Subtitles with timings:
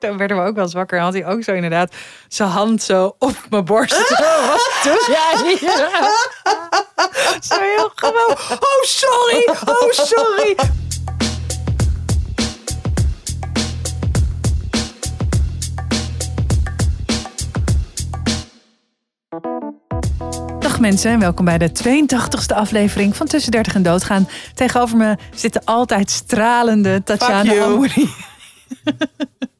[0.00, 0.98] Toen werden we ook wel eens wakker.
[0.98, 1.94] En had hij ook zo inderdaad
[2.28, 3.92] zijn hand zo op mijn borst.
[4.16, 5.56] Zo was toen jij
[7.48, 8.36] Zo heel gewoon.
[8.50, 9.48] Oh, sorry.
[9.64, 10.56] Oh, sorry.
[20.58, 24.28] Dag mensen en welkom bij de 82e aflevering van Tussen 30 en Doodgaan.
[24.54, 27.62] Tegenover me zit de altijd stralende Tatjana.
[27.62, 28.10] Amouri.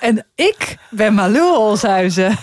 [0.00, 2.38] en ik ben Malou Olshuizen.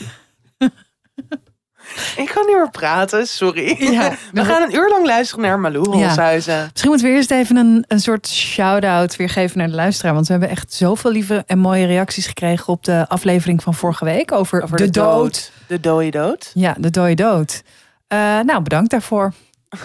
[2.16, 3.92] Ik kan niet meer praten, sorry.
[3.92, 4.12] Ja.
[4.32, 6.06] We gaan een uur lang luisteren naar Malou Ja.
[6.06, 6.68] Holshuizen.
[6.72, 10.14] Misschien moeten we eerst even een, een soort shout-out weer geven naar de luisteraar.
[10.14, 14.06] Want we hebben echt zoveel lieve en mooie reacties gekregen op de aflevering van vorige
[14.06, 15.52] week over, Over de, dood.
[15.68, 16.52] De dode dood.
[16.54, 17.62] Ja, de dode dood.
[18.08, 19.34] Eh, nou, bedankt daarvoor.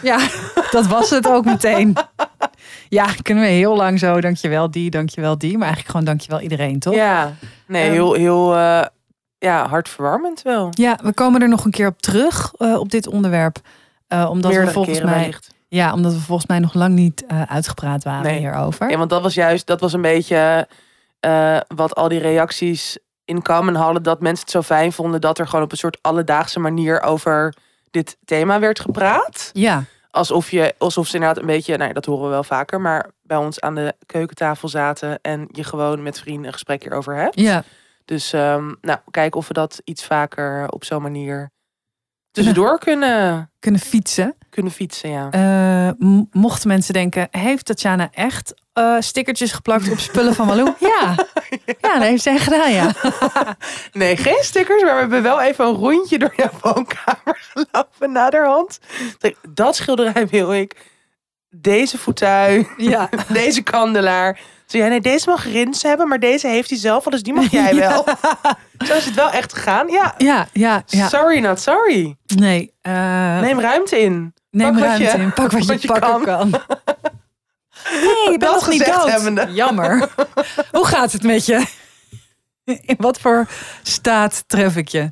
[0.02, 0.18] Ja,
[0.70, 1.96] dat was het ook meteen.
[2.88, 5.52] Ja, kunnen we heel lang zo, dankjewel die, dankjewel die.
[5.52, 6.94] Maar eigenlijk gewoon dankjewel iedereen, toch?
[6.94, 7.32] Ja,
[7.66, 7.92] nee, Ehm.
[7.92, 8.84] heel, heel eh,
[9.38, 10.68] ja, hartverwarmend wel.
[10.70, 13.56] Ja, we komen er nog een keer op terug eh, op dit onderwerp.
[14.08, 15.48] Eh, omdat we volgens mij, wellicht.
[15.68, 18.38] ja, omdat we volgens mij nog lang niet uitgepraat waren Nee.
[18.38, 18.90] hierover.
[18.90, 20.68] Ja, want dat was juist, dat was een beetje
[21.74, 24.02] wat al die reacties in common hadden.
[24.02, 27.54] Dat mensen het zo fijn vonden dat er gewoon op een soort alledaagse manier over
[27.90, 29.50] dit thema werd gepraat.
[29.52, 33.10] Ja, Alsof, je, alsof ze inderdaad een beetje, nou dat horen we wel vaker, maar
[33.22, 37.40] bij ons aan de keukentafel zaten en je gewoon met vrienden een gesprek hierover hebt.
[37.40, 37.64] ja.
[38.04, 41.50] Dus ehm, nou, kijken of we dat iets vaker op zo'n manier
[42.30, 44.36] tussendoor kunnen, kunnen fietsen.
[44.54, 45.10] Kunnen fietsen.
[45.10, 45.28] Ja.
[45.98, 50.72] M- mochten mensen denken, heeft Tatjana echt eh, stickertjes geplakt op spullen van Malou?
[50.80, 51.14] Ja.
[51.80, 52.90] ja, dat heeft zij gedaan, ja.
[53.92, 58.78] Nee, geen stickers, maar we hebben wel even een rondje door jouw woonkamer gelopen naderhand.
[59.48, 60.92] Dat schilderij wil ik.
[61.50, 64.40] Deze fauteuil, Ja, deze kandelaar.
[64.66, 67.50] Zo, ja, nee, deze mag Rins hebben, maar deze heeft hij zelf, dus die mag
[67.50, 68.04] jij wel.
[68.86, 69.88] Zo is het wel echt gegaan.
[69.88, 70.82] Ja, ja, ja.
[70.86, 71.08] ja.
[71.08, 72.16] sorry not sorry.
[72.36, 74.34] Nee, eh, Neem ruimte in.
[74.54, 75.32] Neem ruimte je- in.
[75.32, 76.50] Pak wat je, wat je pakken kan.
[76.50, 76.50] kan.
[77.92, 79.10] Nee, je bent Dat nog niet dood.
[79.10, 79.46] hebbende.
[79.62, 80.08] Jammer.
[80.72, 81.66] Hoe gaat het met je?
[82.64, 83.46] In wat voor
[83.82, 85.08] staat tref ik je?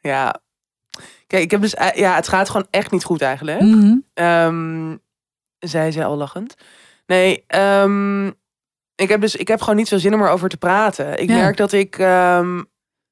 [0.00, 0.40] Ja.
[1.26, 3.60] Kijk, ik heb dus, eh, ja, het gaat gewoon echt niet goed eigenlijk.
[4.14, 4.96] Ehm,
[5.58, 6.54] zei ze al lachend.
[7.06, 8.26] Nee, ehm,
[8.94, 11.18] ik heb dus, ik heb gewoon niet veel zin om erover te praten.
[11.18, 11.34] Ik Ja.
[11.36, 12.62] merk dat ik, ehm,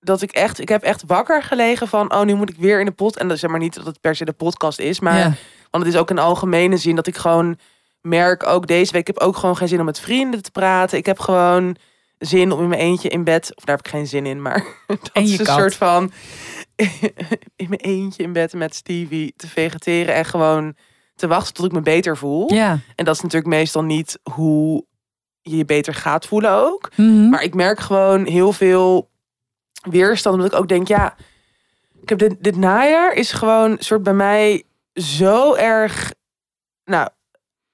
[0.07, 2.87] dat ik echt, ik heb echt wakker gelegen van, oh, nu moet ik weer in
[2.87, 3.17] de pot.
[3.17, 5.33] En dat is zeg maar niet dat het per se de podcast is, maar Ja.
[5.71, 7.59] want het is ook in algemene zin dat ik gewoon
[8.01, 10.99] merk, ook deze week, ik heb ook gewoon geen zin om met vrienden te praten.
[10.99, 11.77] Ik heb gewoon
[12.19, 14.65] zin om in mijn eentje in bed, of daar heb ik geen zin in, maar
[14.87, 15.57] dat En is je een kat.
[15.59, 16.13] soort van
[17.57, 20.75] in mijn eentje in bed met Stevie te vegeteren en gewoon
[21.15, 22.53] te wachten tot ik me beter voel.
[22.53, 22.79] Ja.
[22.95, 24.85] En dat is natuurlijk meestal niet hoe
[25.43, 26.91] je je beter gaat voelen ook.
[26.97, 27.29] Mhm.
[27.29, 29.09] Maar ik merk gewoon heel veel
[29.91, 30.37] weerstand.
[30.37, 31.15] Omdat ik ook denk, ja,
[32.03, 34.63] ik heb dit, dit najaar is gewoon soort bij mij
[34.95, 36.13] zo erg.
[36.85, 37.09] Nou,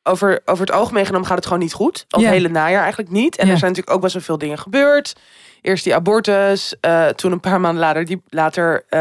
[0.02, 2.04] over, over het algemeen genomen gaat het gewoon niet goed.
[2.08, 3.36] Al het hele najaar eigenlijk niet.
[3.36, 5.16] En er zijn natuurlijk ook best wel veel dingen gebeurd.
[5.60, 6.74] Eerst die abortus.
[6.80, 8.98] eh, toen een paar maanden later, die, later eh,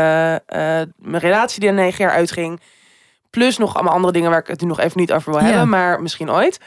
[0.95, 2.59] mijn relatie die er negen jaar uitging.
[3.29, 5.69] Plus nog allemaal andere dingen waar ik het nu nog even niet over wil hebben.
[5.69, 6.59] Maar misschien ooit.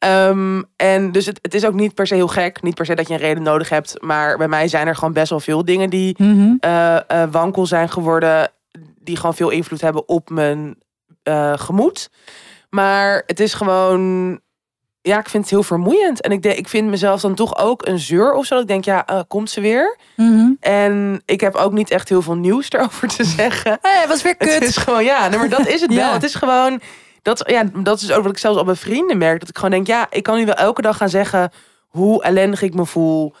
[0.00, 2.62] Ehm, en dus het, het is ook niet per se heel gek.
[2.62, 3.94] Niet per se dat je een reden nodig hebt.
[4.02, 6.54] Maar bij mij zijn er gewoon best wel veel dingen die Mhm.
[6.60, 8.50] eh, eh, wankel zijn geworden.
[9.00, 10.76] Die gewoon veel invloed hebben op mijn
[11.22, 12.10] eh, gemoed.
[12.70, 14.40] Maar het is gewoon.
[15.02, 16.20] Ja, ik vind het heel vermoeiend.
[16.20, 18.58] En ik, denk, ik vind mezelf dan toch ook een zeur of zo.
[18.58, 19.98] Ik denk, ja, komt ze weer?
[20.16, 20.50] Mhm.
[20.60, 23.78] En ik heb ook niet echt heel veel nieuws erover te zeggen.
[23.82, 24.62] Hey, was weer Het kut.
[24.62, 25.96] is gewoon, ja, nee, maar dat is het Ja.
[25.96, 26.12] wel.
[26.12, 26.80] Het is gewoon,
[27.22, 29.40] dat, ja, dat is ook wat ik zelfs al bij vrienden merk.
[29.40, 31.50] Dat ik gewoon denk, ja, ik kan nu wel elke dag gaan zeggen
[31.88, 33.34] hoe ellendig ik me voel.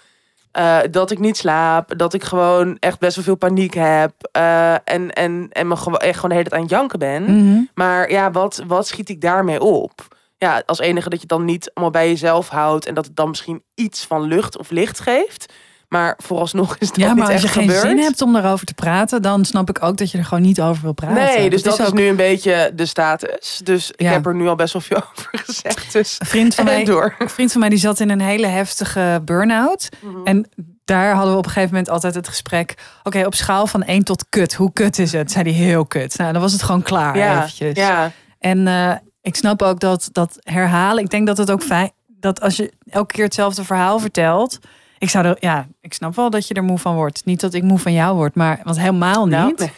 [0.52, 1.98] Eh, dat ik niet slaap.
[1.98, 4.12] Dat ik gewoon echt best wel veel paniek heb.
[4.32, 7.22] eh, en, en, en me gewoon, echt gewoon de hele tijd aan het janken ben.
[7.22, 7.60] Mhm.
[7.74, 10.18] Maar ja, wat, wat schiet ik daarmee op?
[10.38, 12.86] Ja, als enige dat je dan niet allemaal bij jezelf houdt.
[12.86, 15.52] En dat het dan misschien iets van lucht of licht geeft.
[15.90, 18.66] Maar vooralsnog is dat Ja, niet maar als echt je geen zin hebt om daarover
[18.66, 21.16] te praten, dan snap ik ook dat je er gewoon niet over wil praten.
[21.16, 23.60] Nee, dus dat, is, ook- nu een beetje de status.
[23.64, 25.92] Dus ik heb er nu al best wel veel over gezegd.
[25.92, 27.14] Dus Een vriend van, mij, door.
[27.18, 29.88] een vriend van mij die zat in een hele heftige burn-out.
[30.00, 30.16] Mhm.
[30.24, 30.48] En
[30.84, 32.74] daar hadden we op een gegeven moment altijd het gesprek.
[33.02, 34.54] Oké, op schaal van 1 tot kut.
[34.54, 35.30] Hoe kut is het?
[35.32, 36.18] Zei hij heel kut.
[36.18, 37.76] Nou, dan was het gewoon klaar Ja, eventjes.
[37.76, 38.92] ja, En eh,
[39.22, 41.04] ik snap ook dat dat herhalen.
[41.04, 44.58] Ik denk dat het ook fijn dat als je elke keer hetzelfde verhaal vertelt.
[45.00, 47.24] Ik zou er, ja, ik snap wel dat je er moe van wordt.
[47.24, 49.32] Niet dat ik moe van jou word, maar want helemaal niet.
[49.34, 49.70] Nou, nee.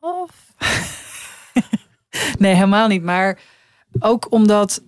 [0.00, 0.30] Of...
[2.38, 3.02] nee, helemaal niet.
[3.02, 3.38] Maar
[3.98, 4.82] ook omdat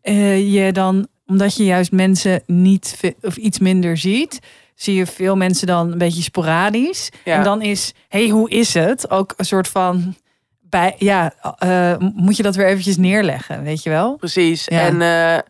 [0.00, 4.38] eh, je dan, omdat je juist mensen niet of iets minder ziet,
[4.74, 7.10] zie je veel mensen dan een beetje sporadisch.
[7.24, 7.36] Ja.
[7.36, 9.10] En dan is, hey, hoe is het?
[9.10, 10.14] Ook een soort van,
[10.60, 14.16] bij, ja, eh, moet je dat weer eventjes neerleggen, weet je wel?
[14.16, 14.64] Precies.
[14.64, 14.80] Ja.
[14.80, 15.42] En eh,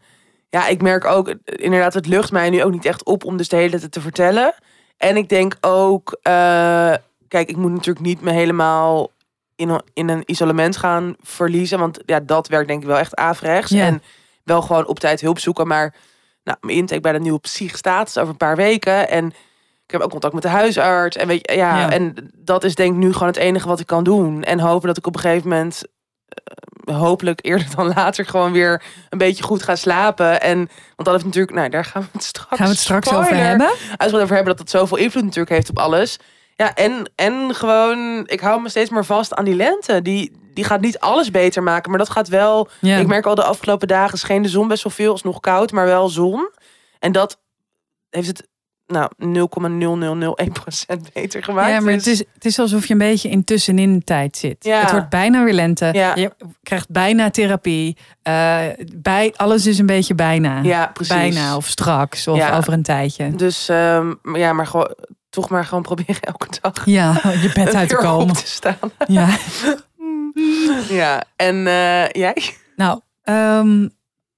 [0.52, 3.36] ja, ik merk ook, eh, inderdaad, het lucht mij nu ook niet echt op om
[3.36, 4.54] dus de hele tijd te vertellen.
[4.96, 6.32] En ik denk ook, eh,
[7.28, 9.10] kijk, ik moet natuurlijk niet me helemaal
[9.56, 11.78] in, een- in een isolement gaan verliezen.
[11.78, 13.70] Want ja, dat werkt denk ik wel echt averechts.
[13.70, 13.84] Ja.
[13.86, 14.02] En
[14.44, 15.66] wel gewoon op tijd hulp zoeken.
[15.66, 15.94] Maar
[16.44, 19.08] nou, mijn intake bij de nieuwe psych staat is over een paar weken.
[19.08, 19.26] En
[19.86, 21.16] ik heb ook contact met de huisarts.
[21.16, 21.90] En weet je, ja, Ja.
[21.90, 24.42] en dat is denk ik nu gewoon het enige wat ik kan doen.
[24.42, 25.82] En hopen dat ik op een gegeven moment
[26.28, 26.44] eh,
[26.84, 30.40] hopelijk eerder dan later gewoon weer een beetje goed ga slapen.
[30.40, 32.56] En want dat heeft natuurlijk, nou daar gaan we het straks.
[32.56, 33.66] Gaan we het straks over hebben?
[33.66, 36.18] Uitgebreid over hebben dat het zoveel invloed natuurlijk heeft op alles.
[36.56, 40.02] Ja, en, en gewoon, ik hou me steeds meer vast aan die lente.
[40.02, 42.68] Die, die gaat niet alles beter maken, maar dat gaat wel.
[42.80, 45.72] Ik merk al de afgelopen dagen scheen de zon best wel veel, is nog koud,
[45.72, 46.50] maar wel zon.
[46.98, 47.40] En dat
[48.10, 48.48] heeft het
[48.92, 51.70] nou 0,0001% beter gemaakt.
[51.70, 54.56] Ja, maar Dus- het is, het is alsof je een beetje in tussenin tijd zit.
[54.64, 54.80] Ja.
[54.80, 55.88] Het wordt bijna weer lente.
[55.92, 56.14] Ja.
[56.14, 57.96] Je krijgt bijna therapie.
[58.22, 58.60] Eh,
[58.96, 60.60] bij, alles is een beetje bijna.
[60.62, 61.14] ja, precies.
[61.14, 62.56] Bijna of straks of Ja.
[62.56, 63.34] over een tijdje.
[63.36, 64.94] Dus ehm, ja, maar gewoon,
[65.30, 68.34] toch maar gewoon proberen elke dag Ja, je bed uit te op komen.
[68.34, 68.76] te staan.
[69.06, 69.28] Ja.
[70.88, 72.54] Ja, en eh, jij?
[72.76, 73.88] Nou, ehm,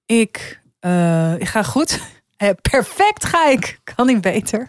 [0.06, 2.00] ik, eh, ik ga goed.
[2.44, 3.78] Eh, perfect ga ik.
[3.94, 4.68] Kan niet beter.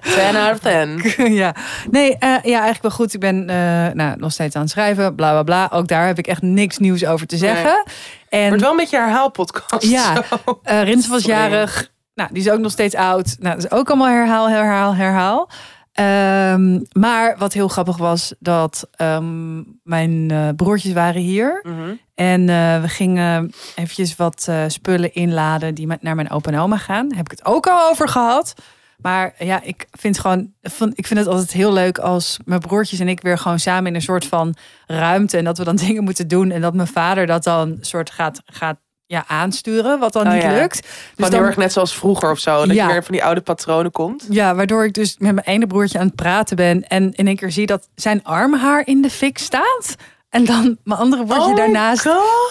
[0.00, 1.02] 10 out of 10.
[1.42, 1.54] ja.
[1.90, 3.14] Nee, eh, ja, eigenlijk wel goed.
[3.14, 3.56] Ik ben eh,
[3.94, 5.14] nou, nog steeds aan het schrijven.
[5.14, 5.76] Bla bla bla.
[5.78, 7.84] Ook daar heb ik echt niks nieuws over te zeggen.
[8.28, 9.86] En Wordt wel een beetje herhaalpodcast.
[9.86, 10.24] Ja.
[10.62, 11.92] Eh Rins was jarig.
[12.14, 13.36] Nou, die is ook nog steeds oud.
[13.38, 15.50] Nou, dat is ook allemaal herhaal, herhaal, herhaal.
[15.94, 21.60] Ehm, maar wat heel grappig was, dat ehm, mijn eh, broertjes waren hier.
[21.62, 21.94] Mhm.
[22.14, 26.58] En eh, we gingen eventjes wat eh, spullen inladen die met- naar mijn opa en
[26.58, 27.08] oma gaan.
[27.08, 28.54] Daar heb ik het ook al over gehad.
[28.98, 30.52] Maar ja, ik vind gewoon,
[30.94, 33.94] ik vind het altijd heel leuk als mijn broertjes en ik weer gewoon samen in
[33.94, 34.54] een soort van
[34.86, 38.10] ruimte en dat we dan dingen moeten doen en dat mijn vader dat dan soort
[38.10, 40.52] gaat, gaat ja, aansturen, wat dan Oh niet ja.
[40.52, 40.82] lukt.
[40.82, 42.66] Dus Gewoon dan, heel erg net zoals vroeger of zo.
[42.66, 42.86] Dat Ja.
[42.86, 44.26] je weer van die oude patronen komt.
[44.30, 47.36] ja, waardoor ik dus met mijn ene broertje aan het praten ben en in één
[47.36, 49.94] keer zie dat zijn armhaar in de fik staat.
[50.28, 52.08] En dan mijn andere broertje Oh daarnaast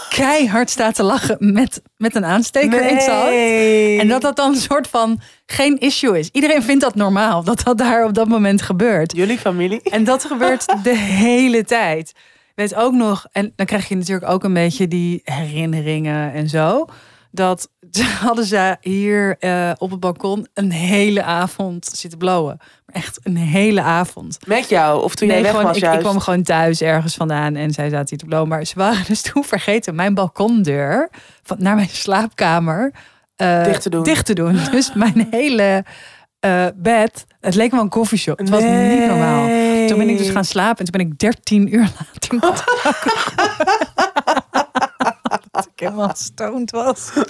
[0.09, 4.01] keihard staat te lachen met, met een aansteker in zijn hand.
[4.01, 6.29] En dat dat dan een soort van geen issue is.
[6.31, 9.15] Iedereen vindt dat normaal, dat dat daar op dat moment gebeurt.
[9.15, 9.81] Jullie familie?
[9.81, 12.11] En dat gebeurt de hele tijd.
[12.55, 16.85] Weet ook nog, en dan krijg je natuurlijk ook een beetje die herinneringen en zo.
[17.31, 17.69] Dat
[18.25, 22.57] hadden ze hier eh, op het balkon een hele avond zitten blowen.
[22.85, 24.37] Maar echt een hele avond.
[24.47, 25.03] Met jou?
[25.03, 25.97] Of toen jij weg gewoon, was ik, juist?
[25.97, 28.47] ik kwam gewoon thuis ergens vandaan en zij zaten hier te blowen.
[28.47, 31.09] Maar ze waren dus toen vergeten mijn balkondeur
[31.43, 32.93] van, naar mijn slaapkamer
[33.35, 34.03] eh, Dicht te doen.
[34.03, 34.59] dicht te doen.
[34.71, 35.85] Dus mijn hele
[36.39, 38.37] eh, bed, het leek wel een koffieshop.
[38.37, 39.47] Het was niet normaal.
[39.93, 42.39] Toen ben ik dus gaan slapen en toen ben ik 13 uur later
[45.51, 47.11] Dat ik helemaal stoned was.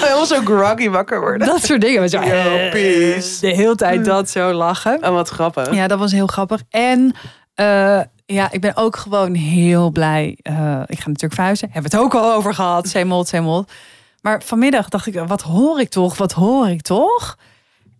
[0.00, 1.46] Helemaal zo groggy wakker worden.
[1.48, 2.08] Dat soort dingen.
[2.08, 3.40] Zo, Yo, eh, peace.
[3.40, 4.98] de hele tijd dat zo lachen.
[5.02, 5.74] Oh, wat grappig.
[5.74, 6.62] Ja, dat was heel grappig.
[6.70, 7.14] En
[7.54, 10.38] eh, ja, ik ben ook gewoon heel blij.
[10.42, 11.68] Eh, ik ga natuurlijk verhuizen.
[11.72, 12.88] Hebben we het ook al over gehad.
[12.88, 13.72] Zeemold, zeemold.
[14.20, 16.16] Maar vanmiddag dacht ik, wat hoor ik toch?
[16.16, 17.36] Wat hoor ik toch?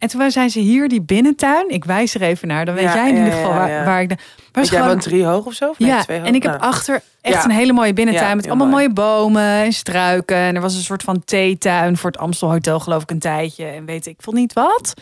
[0.00, 1.69] En toen zijn ze hier, die binnentuin.
[1.69, 2.64] Ik wijs er even naar.
[2.64, 3.85] Dan weet Ja, jij in ieder geval ja, waar, ja.
[3.85, 4.11] waar ik...
[4.11, 4.19] Is
[4.52, 5.69] jij gewoon- woont drie hoog of zo?
[5.69, 6.26] Of ja, twee hoog?
[6.26, 6.64] en ik heb Nou.
[6.64, 8.83] achter echt een hele mooie binnentuin met allemaal mooi.
[8.88, 10.37] mooie bomen en struiken.
[10.37, 13.64] En er was een soort van theetuin voor het Amstel Hotel, geloof ik, een tijdje.
[13.64, 14.95] En weet ik veel niet wat.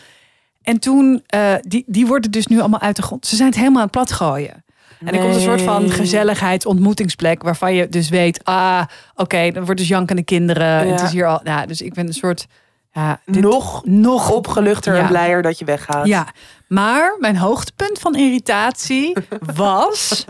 [0.63, 3.27] En toen, eh, die, die worden dus nu allemaal uit de grond.
[3.27, 4.65] Ze zijn het helemaal aan het plat gooien.
[5.05, 8.83] En er komt een soort van gezelligheid, ontmoetingsplek, waarvan je dus weet, ah,
[9.15, 10.89] oké, dan wordt dus jankende kinderen.
[10.93, 12.47] Het is hier al, ja, dus ik ben een soort,
[12.91, 15.01] ja, dit- Nog nog opgeluchter Ja.
[15.01, 16.07] en blijer dat je weggaat.
[16.07, 16.27] ja,
[16.69, 19.17] maar mijn hoogtepunt van irritatie
[19.55, 20.25] was.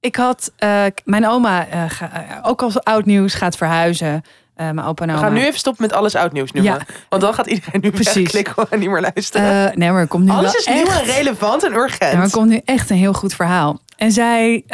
[0.00, 4.22] Ik had eh, mijn oma, eh, ga- eh, ook als oud nieuws, gaat verhuizen.
[4.56, 5.22] Mijn opa en We oma.
[5.26, 6.72] gaan nu even stoppen met alles oud nieuws noemen.
[6.72, 6.80] Ja.
[7.08, 8.14] Want dan gaat iedereen nu Precies.
[8.14, 9.78] wegklikken en niet meer luisteren.
[9.78, 12.10] Nee, maar er komt nu alles is nieuw echt, en relevant en urgent.
[12.10, 13.80] Ja, maar er komt nu echt een heel goed verhaal.
[13.96, 14.64] En zij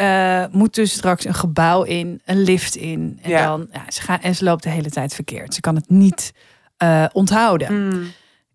[0.51, 3.19] moet dus straks een gebouw in, een lift in.
[3.21, 3.45] En, Ja.
[3.45, 5.53] dan, ja, ze gaat, en ze loopt de hele tijd verkeerd.
[5.53, 6.31] Ze kan het niet
[6.77, 7.67] eh, onthouden.
[7.67, 8.11] Hmm.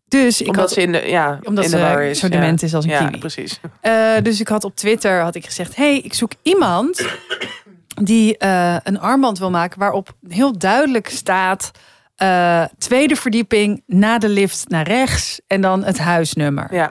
[0.08, 2.18] Dus ik Omdat had, ze in de, ja, omdat in de ze is.
[2.18, 2.32] zo ja.
[2.32, 3.18] dement is als een ja, kiwi.
[3.18, 3.60] precies.
[3.80, 7.06] Eh, dus ik had op Twitter had ik gezegd: hey, ik zoek iemand
[8.02, 11.70] die eh, een armband wil maken waarop heel duidelijk staat.
[12.78, 16.74] tweede verdieping na de lift naar rechts en dan het huisnummer.
[16.74, 16.90] Ja.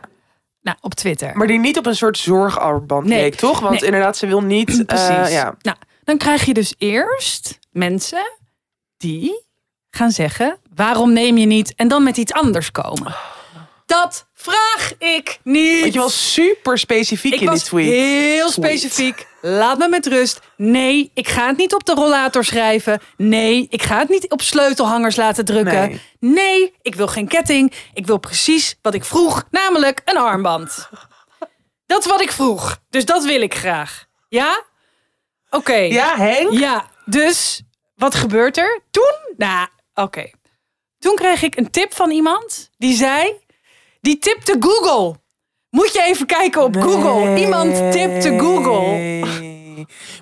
[0.62, 1.38] Nou, op Twitter.
[1.38, 3.21] Maar die niet op een soort zorgarmband Nee.
[3.21, 3.59] leek, toch?
[3.59, 3.83] Want Nee.
[3.86, 4.83] inderdaad, ze wil niet...
[4.86, 5.31] Precies.
[5.31, 5.55] ja.
[5.62, 8.38] Nou, dan krijg je dus eerst mensen
[8.98, 9.48] die
[9.91, 13.15] gaan zeggen: waarom neem je niet en dan met iets anders komen?
[13.86, 15.81] Dat vraag ik niet.
[15.81, 17.86] Want je was super specifiek ik in die was tweet.
[17.86, 19.27] heel specifiek.
[19.41, 20.39] Laat me met rust.
[20.55, 23.01] Nee, ik ga het niet op de rollator schrijven.
[23.17, 25.89] Nee, ik ga het niet op sleutelhangers laten drukken.
[25.89, 26.01] Nee.
[26.19, 27.74] Nee, ik wil geen ketting.
[27.93, 30.89] Ik wil precies wat ik vroeg, namelijk een armband.
[31.86, 32.77] Dat is wat ik vroeg.
[32.89, 34.05] Dus dat wil ik graag.
[34.27, 34.63] Ja?
[35.50, 35.75] Oké.
[35.75, 36.51] Ja, Henk?
[36.51, 37.62] Ja, dus
[37.96, 38.81] wat gebeurt er?
[38.91, 39.67] Toen, nou,
[40.01, 40.29] oké.
[41.00, 43.34] Toen kreeg ik een tip van iemand die zei,
[44.01, 45.15] die tipte Google.
[45.70, 47.39] Moet je even kijken op Google.
[47.39, 48.79] Iemand tipte Google.
[48.88, 49.18] Nee.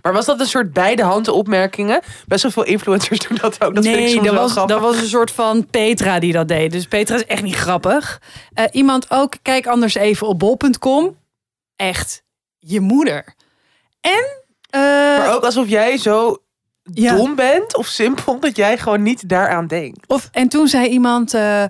[0.02, 2.02] Maar was dat een soort beide handen opmerkingen?
[2.28, 3.76] Best wel veel influencers doen dat ook.
[3.76, 4.76] Dat vind ik nee, soms dat was, grappig.
[4.76, 6.72] dat was een soort van Petra die dat deed.
[6.72, 8.22] Dus Petra is echt niet grappig.
[8.54, 11.18] Eh, iemand ook, kijk anders even op bol.com.
[11.76, 12.24] Echt,
[12.58, 13.36] je moeder.
[14.02, 14.26] En...
[14.70, 16.38] eh, Maar ook alsof jij zo
[16.94, 17.16] Ja.
[17.16, 20.08] dom bent of simpel dat jij gewoon niet daaraan denkt.
[20.08, 21.64] Of, en toen zei iemand, eh,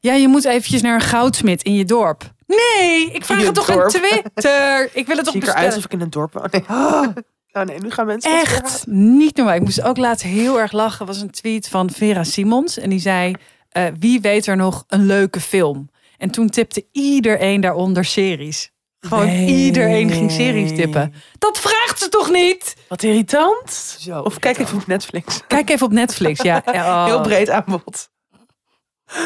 [0.00, 2.32] ja, je moet eventjes naar een goudsmit in je dorp.
[2.46, 3.80] Nee, ik vraag In het toch dorp?
[3.82, 4.88] aan Twitter.
[4.92, 5.64] Ik wil het toch ik eruit bestellen.
[5.64, 6.48] alsof ik in een dorp woon?
[6.50, 6.64] Nee.
[6.68, 7.06] Oh,
[7.66, 8.38] nee, nu gaan mensen...
[8.40, 9.54] Echt niet normaal.
[9.54, 11.06] Ik moest ook laatst heel erg lachen.
[11.06, 12.78] was een tweet van Vera Simons.
[12.78, 13.34] En die zei,
[13.68, 15.88] eh, wie weet er nog een leuke film?
[16.18, 18.70] En toen tipte iedereen daaronder series.
[19.08, 19.46] Gewoon Nee.
[19.46, 21.14] iedereen ging series tippen.
[21.38, 22.76] Dat vraagt ze toch niet?
[22.88, 23.70] Wat irritant.
[24.00, 25.40] Zo Of kijk even op Netflix.
[25.46, 26.42] Kijk even op Netflix.
[26.42, 27.04] Ja, Oh.
[27.04, 28.08] Heel breed aanbod.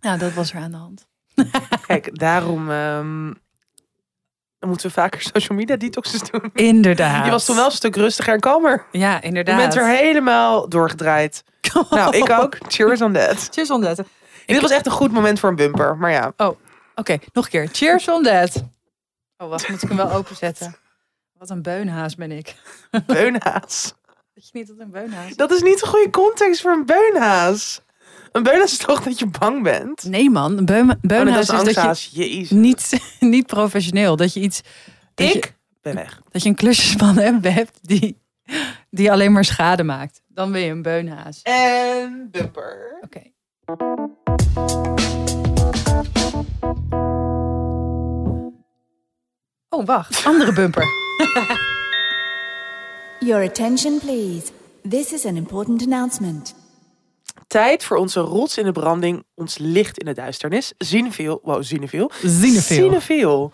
[0.00, 1.06] Nou, dat was er aan de hand.
[1.86, 3.26] Kijk, daarom ehm,
[4.60, 6.50] moeten we vaker social media detoxes doen.
[6.54, 7.24] Inderdaad.
[7.24, 8.86] Je was toen wel een stuk rustiger en kalmer.
[8.92, 9.56] Ja, Je inderdaad.
[9.56, 11.44] bent er helemaal doorgedraaid.
[11.90, 12.56] Nou, ik ook.
[12.68, 13.48] Cheers on that.
[13.50, 14.00] Cheers on that.
[14.46, 15.96] Dit was echt een goed moment voor een bumper.
[15.96, 16.32] Maar ja,
[16.94, 17.68] Oké, nog een keer.
[17.72, 18.62] Cheers on that.
[19.38, 20.76] Oh, wacht, moet ik hem wel openzetten?
[21.32, 22.54] Wat een beunhaas ben ik.
[23.06, 23.94] beunhaas.
[24.34, 27.80] Weet je niet dat een beunhaas Dat is niet een goede context voor een beunhaas.
[28.32, 30.04] Een beunhaas is toch dat je bang bent?
[30.04, 32.28] Nee man, een beun, Oh, beunhaas dat is dat je.
[32.28, 32.50] Jezus.
[32.50, 34.16] niet, niet professioneel.
[34.16, 34.60] Dat je iets...
[35.14, 36.20] Dat Je, Ik ben weg.
[36.30, 38.20] dat je een klusjesman hebt die,
[38.90, 40.22] die alleen maar schade maakt.
[40.28, 41.42] Dan ben je een beunhaas.
[41.42, 42.98] En bumper.
[43.00, 43.22] Oké.
[49.76, 50.26] Oh, wacht.
[50.26, 50.84] Andere bumper.
[53.20, 54.50] Your attention, please.
[54.88, 56.54] This is an important announcement.
[57.46, 60.72] Tijd voor onze rots in de branding, ons licht in de duisternis.
[60.78, 61.40] Cinefiel.
[61.42, 61.62] Wow.
[61.62, 62.10] Cinefiel.
[62.24, 63.52] Cinefiel.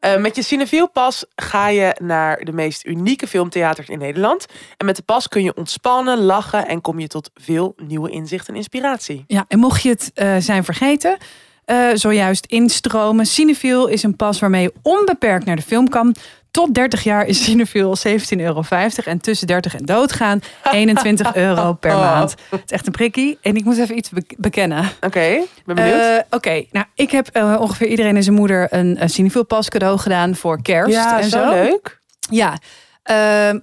[0.00, 4.46] Eh, met je Cinefiel pas ga je naar de meest unieke filmtheaters in Nederland.
[4.76, 8.52] En met de pas kun je ontspannen, lachen en kom je tot veel nieuwe inzichten
[8.52, 9.24] en inspiratie.
[9.26, 11.16] Ja, en mocht je het eh, zijn vergeten,
[11.64, 13.26] eh, zojuist instromen.
[13.26, 16.14] Cinefiel is een pas waarmee je onbeperkt naar de film kan.
[16.50, 18.62] Tot 30 jaar is Cinefiel 17,50 euro.
[19.04, 20.40] En tussen 30 en doodgaan
[20.72, 22.34] 21 euro per maand.
[22.50, 23.38] Het is echt een prikkie.
[23.42, 24.84] En ik moet even iets be- bekennen.
[25.00, 26.00] Oké, ben benieuwd.
[26.00, 29.98] Eh, Oké, nou ik heb eh, ongeveer iedereen en zijn moeder een, Cinefiel pas cadeau
[29.98, 31.50] gedaan voor kerst ja, en zo, zo.
[31.50, 32.00] leuk.
[32.30, 32.58] Ja,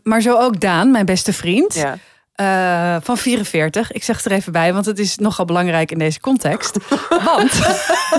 [0.04, 1.74] maar zo ook Daan, mijn beste vriend.
[1.76, 1.98] Ja.
[2.42, 3.92] Eh, van 44.
[3.92, 6.78] Ik zeg het er even bij, want het is nogal belangrijk in deze context.
[7.24, 7.52] want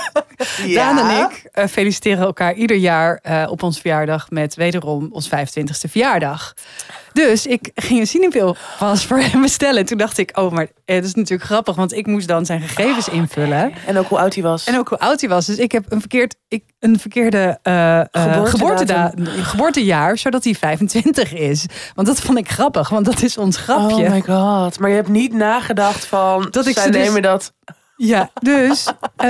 [0.74, 5.28] Daan en ik eh, feliciteren elkaar ieder jaar eh, op ons verjaardag met wederom ons
[5.28, 6.54] 25ste verjaardag.
[7.12, 9.78] Dus ik ging een Cinepil pas voor hem bestellen.
[9.78, 12.46] En toen dacht ik, oh, maar eh, dat is natuurlijk grappig, want ik moest dan
[12.46, 13.72] zijn gegevens invullen.
[13.86, 14.64] En ook hoe oud hij was.
[14.64, 15.46] En ook hoe oud hij was.
[15.46, 18.06] Dus ik heb een, verkeerd, ik, een verkeerde eh, eh,
[18.44, 19.24] Geboortedatum.
[19.24, 21.66] geboorteda- geboortejaar, zodat hij 25 is.
[21.94, 24.04] Want dat vond ik grappig, want dat is ons grapje.
[24.04, 24.78] Oh my god.
[24.78, 26.48] Maar je hebt niet nagedacht van...
[26.50, 27.52] Dat ik zij ze dus- nemen dat...
[27.96, 29.26] Ja, dus eh,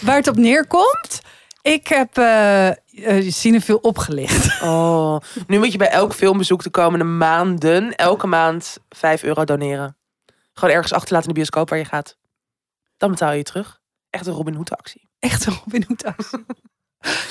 [0.00, 1.20] waar het op neerkomt,
[1.62, 4.44] ik heb eh uh, Cinefil opgelicht.
[4.62, 7.94] Oh, nu moet je bij elk filmbezoek de komende maanden...
[7.94, 9.96] elke maand 5 euro doneren.
[10.52, 12.16] Gewoon ergens achterlaten in de bioscoop waar je gaat.
[12.96, 13.80] Dan betaal je je terug.
[14.10, 15.08] Echt een Robin Hood actie.
[15.18, 16.44] Echt een Robin Hood actie.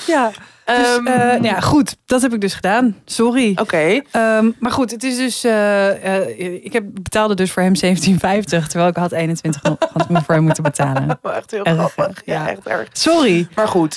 [0.06, 0.30] Ja,
[0.64, 2.96] dus, Ehm, eh, nou ja, goed, dat heb ik dus gedaan.
[3.04, 3.56] Sorry.
[3.60, 4.00] Oké.
[4.10, 5.44] Ehm, maar goed, het is dus.
[5.44, 10.08] eh, eh, ik heb, betaalde dus voor hem 17,50, terwijl ik had 21 nog had
[10.08, 11.18] me voor hem moeten betalen.
[11.22, 12.22] Echt heel Erg, grappig.
[12.24, 12.48] Ja, ja.
[12.48, 12.88] echt erg.
[12.92, 13.48] Sorry.
[13.54, 13.94] Maar goed,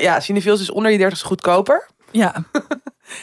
[0.00, 1.86] ja, Cinefils is onder je 30 goedkoper.
[2.10, 2.34] Ja,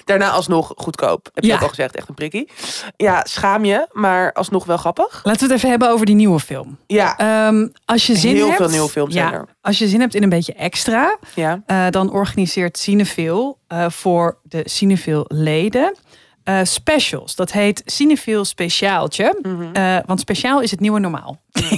[0.05, 1.29] Daarna alsnog goedkoop.
[1.33, 1.55] Heb je Ja.
[1.55, 2.49] ook al gezegd, echt een prikkie.
[2.97, 5.21] Ja, schaam je, maar alsnog wel grappig.
[5.23, 6.77] laten we het even hebben over die nieuwe film.
[6.87, 9.45] Ja, Ehm, als je zin Heel hebt, veel nieuwe films zijn er.
[9.61, 11.61] Als je zin hebt in een beetje extra, ja.
[11.65, 15.95] eh, dan organiseert Cinefil eh, voor de Cinefil leden
[16.43, 17.35] eh, specials.
[17.35, 19.39] Dat heet Cinefiel Speciaaltje.
[19.41, 19.73] Mhm.
[19.73, 21.41] Eh, want speciaal is het nieuwe normaal.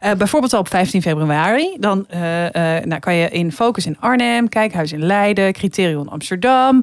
[0.00, 1.76] Eh, bijvoorbeeld al op 15 februari.
[1.80, 2.06] Dan
[2.84, 6.82] nou, kan je in Focus in Arnhem, Kijkhuis in Leiden, Criterion Amsterdam.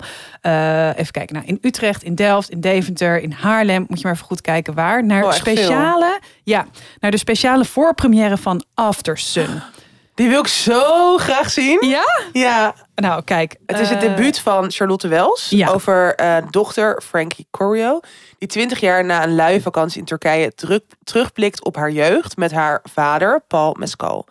[0.96, 3.86] even kijken, nou, in Utrecht, in Delft, in Deventer, in Haarlem.
[3.88, 5.06] Moet je maar even goed kijken waar.
[5.06, 5.40] Naar Oh, veel.
[5.40, 6.66] speciale, ja,
[7.00, 9.50] naar de speciale voorpremière van After Sun.
[10.20, 11.88] Die wil ik zo graag zien.
[11.88, 12.04] Ja?
[12.34, 13.56] Ja, Nou, kijk.
[13.66, 15.70] het is het eh, debuut van Charlotte Wels ja.
[15.70, 18.00] over eh, dochter Frankie Corio.
[18.38, 22.52] Die 20 jaar na een luie vakantie in Turkije terug, terugblikt op haar jeugd met
[22.52, 24.26] haar vader Paul Mescal.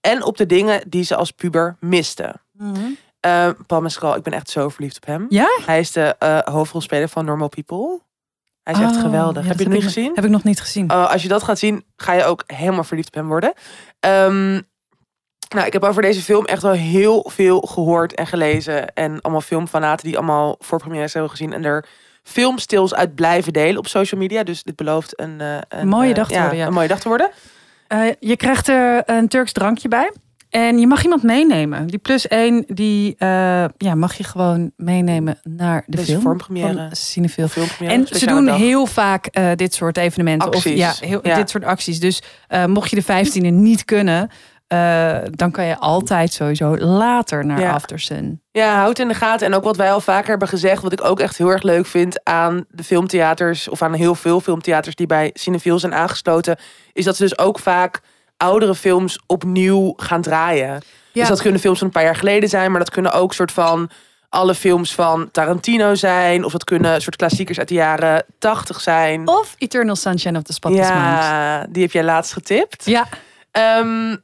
[0.00, 2.34] En op de dingen die ze als puber miste.
[2.52, 2.80] mhm.
[3.20, 5.26] Eh, Paul Mescal, ik ben echt zo verliefd op hem.
[5.28, 5.48] Ja?
[5.66, 6.14] Hij is de
[6.44, 8.00] hoofdrolspeler van Normal People.
[8.62, 9.42] Hij is echt Oh, geweldig.
[9.42, 10.12] ja, Heb je het niet gezien?
[10.14, 10.88] Heb ik nog niet gezien.
[10.88, 13.52] Als je dat gaat zien, ga je ook helemaal verliefd op hem worden.
[14.00, 14.60] Ehm,
[15.54, 18.94] nou, ik heb over deze film echt wel heel veel gehoord en gelezen.
[18.94, 21.52] En allemaal filmfanaten die allemaal voorpremières hebben gezien.
[21.52, 21.84] En er
[22.22, 24.42] filmstils uit blijven delen op social media.
[24.42, 26.66] Dus dit belooft een, eh, een Mooie eh, dag te worden, ja.
[26.66, 27.30] Een mooie dag te worden.
[27.88, 30.12] Eh, je krijgt er een Turks drankje bij.
[30.50, 31.86] En je mag iemand meenemen.
[31.86, 33.14] Die plus één, die
[33.78, 36.22] ja, mag je gewoon meenemen naar de Deze film.
[36.22, 36.74] vormpremière.
[36.74, 37.48] Van Cinefil.
[37.48, 38.56] Filmpremière, En ze doen dag.
[38.56, 40.48] heel vaak dit soort evenementen.
[40.48, 40.72] Acties.
[40.72, 41.36] Of ja, heel, Ja.
[41.36, 42.00] dit soort acties.
[42.00, 42.22] Dus
[42.66, 44.30] mocht je de 15e niet kunnen,
[44.68, 47.72] eh, dan kan je altijd sowieso later naar Ja.
[47.72, 48.42] Aftersun.
[48.50, 49.46] Ja, houd in de gaten.
[49.46, 51.86] En ook wat wij al vaker hebben gezegd, wat ik ook echt heel erg leuk
[51.86, 56.56] vind aan de filmtheaters, of aan heel veel filmtheaters die bij Cineville zijn aangesloten,
[56.92, 58.00] is dat ze dus ook vaak
[58.36, 60.68] oudere films opnieuw gaan draaien.
[60.68, 60.80] Ja.
[61.20, 63.52] Dus dat kunnen films van een paar jaar geleden zijn, maar dat kunnen ook soort
[63.52, 63.90] van
[64.28, 69.28] alle films van Tarantino zijn, of dat kunnen soort klassiekers uit de jaren tachtig zijn.
[69.28, 71.02] Of Eternal Sunshine of the Spotless Mind.
[71.02, 72.84] ja, die heb jij laatst getipt.
[72.84, 73.06] Ja.
[73.50, 74.16] Ehm,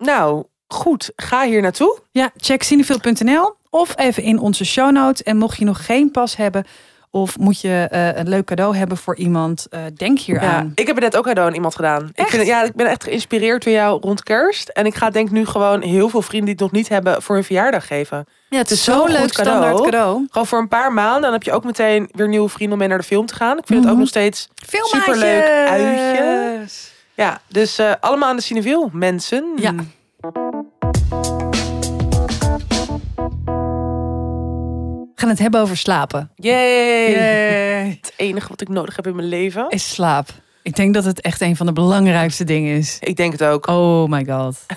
[0.00, 1.12] nou, goed.
[1.16, 1.98] Ga hier naartoe.
[2.10, 5.22] Ja, check cinefil.nl of even in onze show notes.
[5.22, 6.64] En mocht je nog geen pas hebben
[7.12, 10.72] of moet je eh, een leuk cadeau hebben voor iemand, eh, denk hier Ja, aan.
[10.74, 12.02] ik heb er net ook cadeau aan iemand gedaan.
[12.14, 14.68] Ik, vind, het- ja, ik ben echt geïnspireerd door jou rond kerst.
[14.68, 17.34] En ik ga denk nu gewoon heel veel vrienden die het nog niet hebben voor
[17.34, 18.26] hun verjaardag geven.
[18.48, 19.28] Ja, het is zo'n leuk cadeau.
[19.58, 20.26] standaard cadeau.
[20.30, 21.22] Gewoon voor een paar maanden.
[21.22, 23.58] Dan heb je ook meteen weer nieuwe vrienden om mee naar de film te gaan.
[23.58, 24.00] Ik vind het ook Mhm.
[24.00, 26.64] nog steeds Superleuk uitje.
[27.20, 29.52] Ja, dus eh, allemaal aan de Cineville, mensen.
[29.56, 29.74] Ja.
[35.04, 36.30] We gaan het hebben over slapen.
[36.34, 37.12] Yay.
[38.00, 39.68] Het enige wat ik nodig heb in mijn leven.
[39.68, 40.28] Is slaap.
[40.62, 42.96] Ik denk dat het echt een van de belangrijkste dingen is.
[43.00, 43.66] Ik denk het ook.
[43.66, 44.58] Oh my god.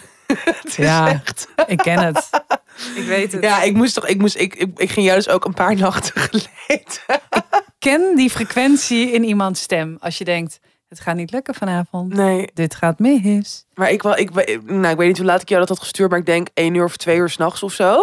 [0.75, 1.07] Ja.
[1.09, 2.29] echt- Ik ken het.
[2.95, 3.43] Ik weet het.
[3.43, 5.75] Ja, ik moest toch, ik moest, ik, ik, ik ging jou dus ook een paar
[5.75, 7.29] nachten geleden.
[7.79, 9.97] ken die frequentie in iemands stem.
[9.99, 10.59] Als je denkt,
[10.93, 12.13] het gaat niet lukken vanavond.
[12.13, 13.65] Nee, Dit gaat mis.
[13.73, 14.29] Maar ik, wel, ik,
[14.65, 16.73] nou, ik weet niet hoe laat ik jou dat had gestuurd, maar ik denk één
[16.73, 17.97] uur of twee uur s'nachts of zo.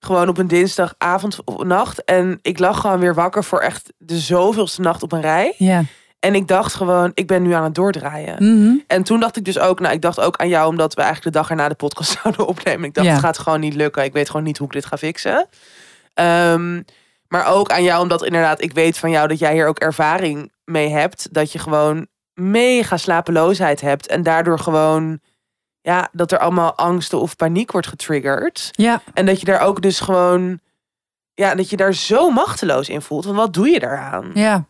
[0.00, 2.04] Gewoon op een dinsdagavond of nacht.
[2.04, 5.54] En ik lag gewoon weer wakker voor echt de zoveelste nacht op een rij.
[5.58, 5.82] Ja.
[6.20, 8.34] En ik dacht gewoon, ik ben nu aan het doordraaien.
[8.38, 8.74] Mhm.
[8.86, 11.32] En toen dacht ik dus ook, nou, ik dacht ook aan jou, omdat we eigenlijk
[11.34, 12.84] de dag erna de podcast zouden opnemen.
[12.84, 13.12] Ik dacht, Ja.
[13.12, 14.04] het gaat gewoon niet lukken.
[14.04, 15.46] Ik weet gewoon niet hoe ik dit ga fixen.
[16.14, 16.82] Ehm,
[17.28, 20.52] maar ook aan jou, omdat inderdaad, ik weet van jou dat jij hier ook ervaring
[20.64, 21.28] mee hebt.
[21.34, 24.06] Dat je gewoon mega slapeloosheid hebt.
[24.06, 25.20] En daardoor gewoon,
[25.80, 28.68] ja, dat er allemaal angsten of paniek wordt getriggerd.
[28.70, 29.02] Ja.
[29.14, 30.60] En dat je daar ook dus gewoon,
[31.34, 33.24] ja, dat je daar zo machteloos in voelt.
[33.24, 34.30] Want wat doe je daaraan?
[34.34, 34.64] Ja.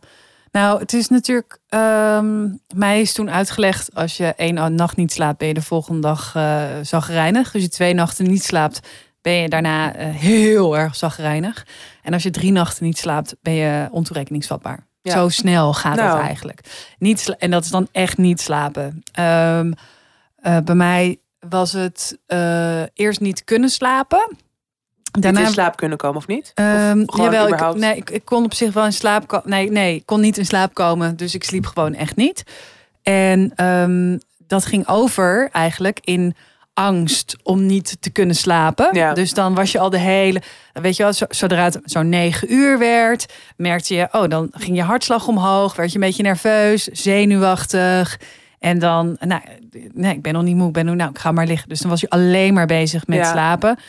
[0.51, 1.59] Nou, het is natuurlijk.
[1.67, 3.95] ehm, mij is toen uitgelegd.
[3.95, 7.53] Als je één nacht niet slaapt, ben je de volgende dag eh zagrijnig.
[7.53, 8.79] Als je twee nachten niet slaapt,
[9.21, 11.65] ben je daarna eh, heel erg zagrijnig.
[12.01, 14.87] En als je drie nachten niet slaapt, ben je ontoerekeningsvatbaar.
[15.03, 15.13] Ja.
[15.13, 16.17] Zo snel gaat Nou.
[16.17, 16.59] dat eigenlijk.
[16.97, 19.03] Niet en dat is dan echt niet slapen.
[19.11, 19.71] Ehm,
[20.35, 24.37] eh, bij mij was het eh, eerst niet kunnen slapen.
[25.19, 26.51] Daarna in slaap kunnen komen of niet?
[26.53, 29.49] Ehm, of gewoon jawel, ik, nee, ik, ik kon op zich wel in slaap komen.
[29.49, 31.15] Nee, nee, ik kon niet in slaap komen.
[31.17, 32.43] Dus ik sliep gewoon echt niet.
[33.03, 36.35] En ehm, dat ging over eigenlijk in
[36.73, 38.89] angst om niet te kunnen slapen.
[38.91, 39.13] Ja.
[39.13, 40.41] Dus dan was je al de hele...
[40.73, 43.33] Weet je wel, zo- zodra het zo'n negen uur werd...
[43.57, 45.75] merkte je, oh, dan ging je hartslag omhoog.
[45.75, 48.19] Werd je een beetje nerveus, zenuwachtig.
[48.59, 49.41] En dan, nou,
[49.93, 50.67] nee, ik ben nog niet moe.
[50.67, 51.69] Ik ben nog, nou, ik ga maar liggen.
[51.69, 53.31] Dus dan was je alleen maar bezig met Ja.
[53.31, 53.79] slapen.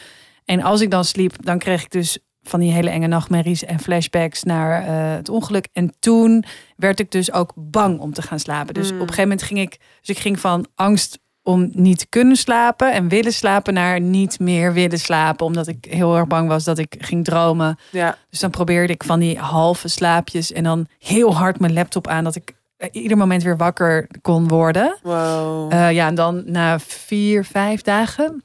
[0.44, 3.80] En als ik dan sliep, dan kreeg ik dus van die hele enge nachtmerries en
[3.80, 5.68] flashbacks naar eh, het ongeluk.
[5.72, 6.44] En toen
[6.76, 8.74] werd ik dus ook bang om te gaan slapen.
[8.74, 8.94] Dus Mm.
[8.94, 12.92] op een gegeven moment ging ik, dus ik ging van angst om niet kunnen slapen
[12.92, 16.78] en willen slapen naar niet meer willen slapen, omdat ik heel erg bang was dat
[16.78, 17.78] ik ging dromen.
[17.90, 18.16] Ja.
[18.30, 22.24] Dus dan probeerde ik van die halve slaapjes en dan heel hard mijn laptop aan
[22.24, 24.98] dat ik eh, ieder moment weer wakker kon worden.
[25.02, 25.72] Wow.
[25.72, 28.42] Eh, ja, en dan na vier, vijf dagen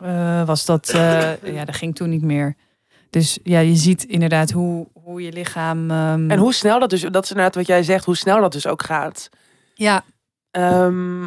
[0.00, 0.88] eh, was dat,
[1.56, 2.54] ja, dat ging toen niet meer.
[3.10, 5.90] Dus ja, je ziet inderdaad hoe, hoe je lichaam.
[5.90, 8.52] ehm, En hoe snel dat dus, dat is inderdaad wat jij zegt, hoe snel dat
[8.52, 9.28] dus ook gaat.
[9.74, 10.02] Ja,
[10.50, 11.26] Ehm,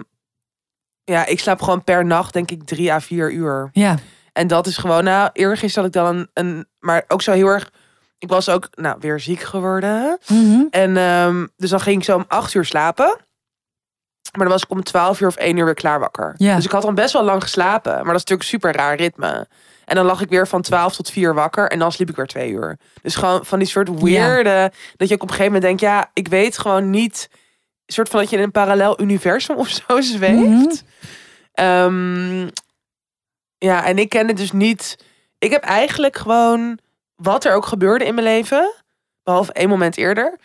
[1.04, 3.70] ja, ik slaap gewoon per nacht denk ik drie à vier uur.
[3.74, 3.98] ja.
[4.34, 7.48] En dat is gewoon, nou, eergisteren had ik dan een, een, maar ook zo heel
[7.48, 7.72] erg,
[8.18, 10.18] ik was ook, nou, weer ziek geworden.
[10.28, 10.62] Mhm.
[10.70, 13.18] En ehm, dus dan ging ik zo om acht uur slapen.
[14.32, 16.34] Maar dan was ik om twaalf uur of één uur weer klaar wakker.
[16.38, 16.56] Ja.
[16.56, 17.92] Dus ik had dan best wel lang geslapen.
[17.92, 19.48] Maar dat is natuurlijk een super raar ritme.
[19.86, 21.70] En dan lag ik weer van 12 tot 4 wakker.
[21.70, 22.78] En dan sliep ik weer twee uur.
[23.02, 24.72] Dus gewoon van die soort weirde.
[24.96, 25.82] Dat je ook op een gegeven moment denkt.
[25.82, 27.30] Ja, ik weet gewoon niet.
[27.86, 30.84] Een soort van dat je in een parallel universum of zo zweeft.
[31.54, 32.48] Ehm,
[33.58, 34.98] ja, en ik ken het dus niet.
[35.38, 36.80] Ik heb eigenlijk gewoon.
[37.16, 38.74] Wat er ook gebeurde in mijn leven.
[39.24, 40.38] Behalve één moment eerder.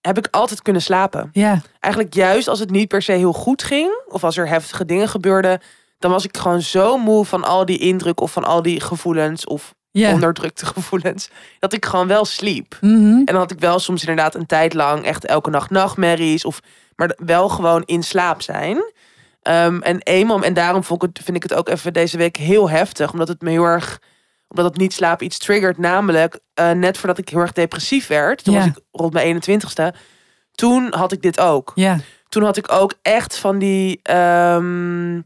[0.00, 3.62] Heb ik altijd kunnen slapen Ja, eigenlijk juist als het niet per se heel goed
[3.62, 5.60] ging, of als er heftige dingen gebeurden,
[5.98, 9.46] dan was ik gewoon zo moe van al die indruk of van al die gevoelens
[9.46, 10.12] of ja.
[10.12, 12.76] onderdrukte gevoelens, dat ik gewoon wel sliep.
[12.80, 12.94] Mhm.
[13.14, 16.60] En dan had ik wel soms inderdaad een tijd lang echt elke nacht nachtmerries, of,
[16.96, 18.82] maar wel gewoon in slaap zijn.
[19.42, 22.36] Ehm, en eenmaal, en daarom vond ik het, vind ik het ook even deze week
[22.36, 24.00] heel heftig, omdat het me heel erg,
[24.48, 28.44] omdat het niet slapen iets triggert, namelijk eh, net voordat ik heel erg depressief werd,
[28.44, 28.60] toen Ja.
[28.60, 29.94] was ik rond mijn 21ste,
[30.54, 34.00] toen had ik dit ook Ja, toen had ik ook echt van die.
[34.02, 35.20] ehm,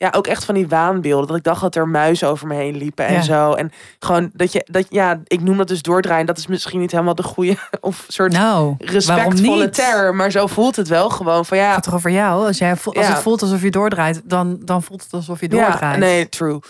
[0.00, 1.26] ja, ook echt van die waanbeelden.
[1.26, 3.22] Dat ik dacht dat er muizen over me heen liepen en Ja.
[3.22, 3.52] zo.
[3.52, 4.66] En gewoon dat je.
[4.70, 6.26] Dat, ja, ik noem dat dus doordraaien.
[6.26, 7.56] Dat is misschien niet helemaal de goede.
[7.80, 10.16] Of soort nou, respectvolle term.
[10.16, 11.72] Maar zo voelt het wel gewoon van ja.
[11.72, 12.46] gaat toch over jou?
[12.46, 13.02] Als, jij, als Ja.
[13.02, 15.94] het voelt alsof je doordraait, dan, dan voelt het alsof je doordraait.
[15.94, 16.60] Ja, nee, true.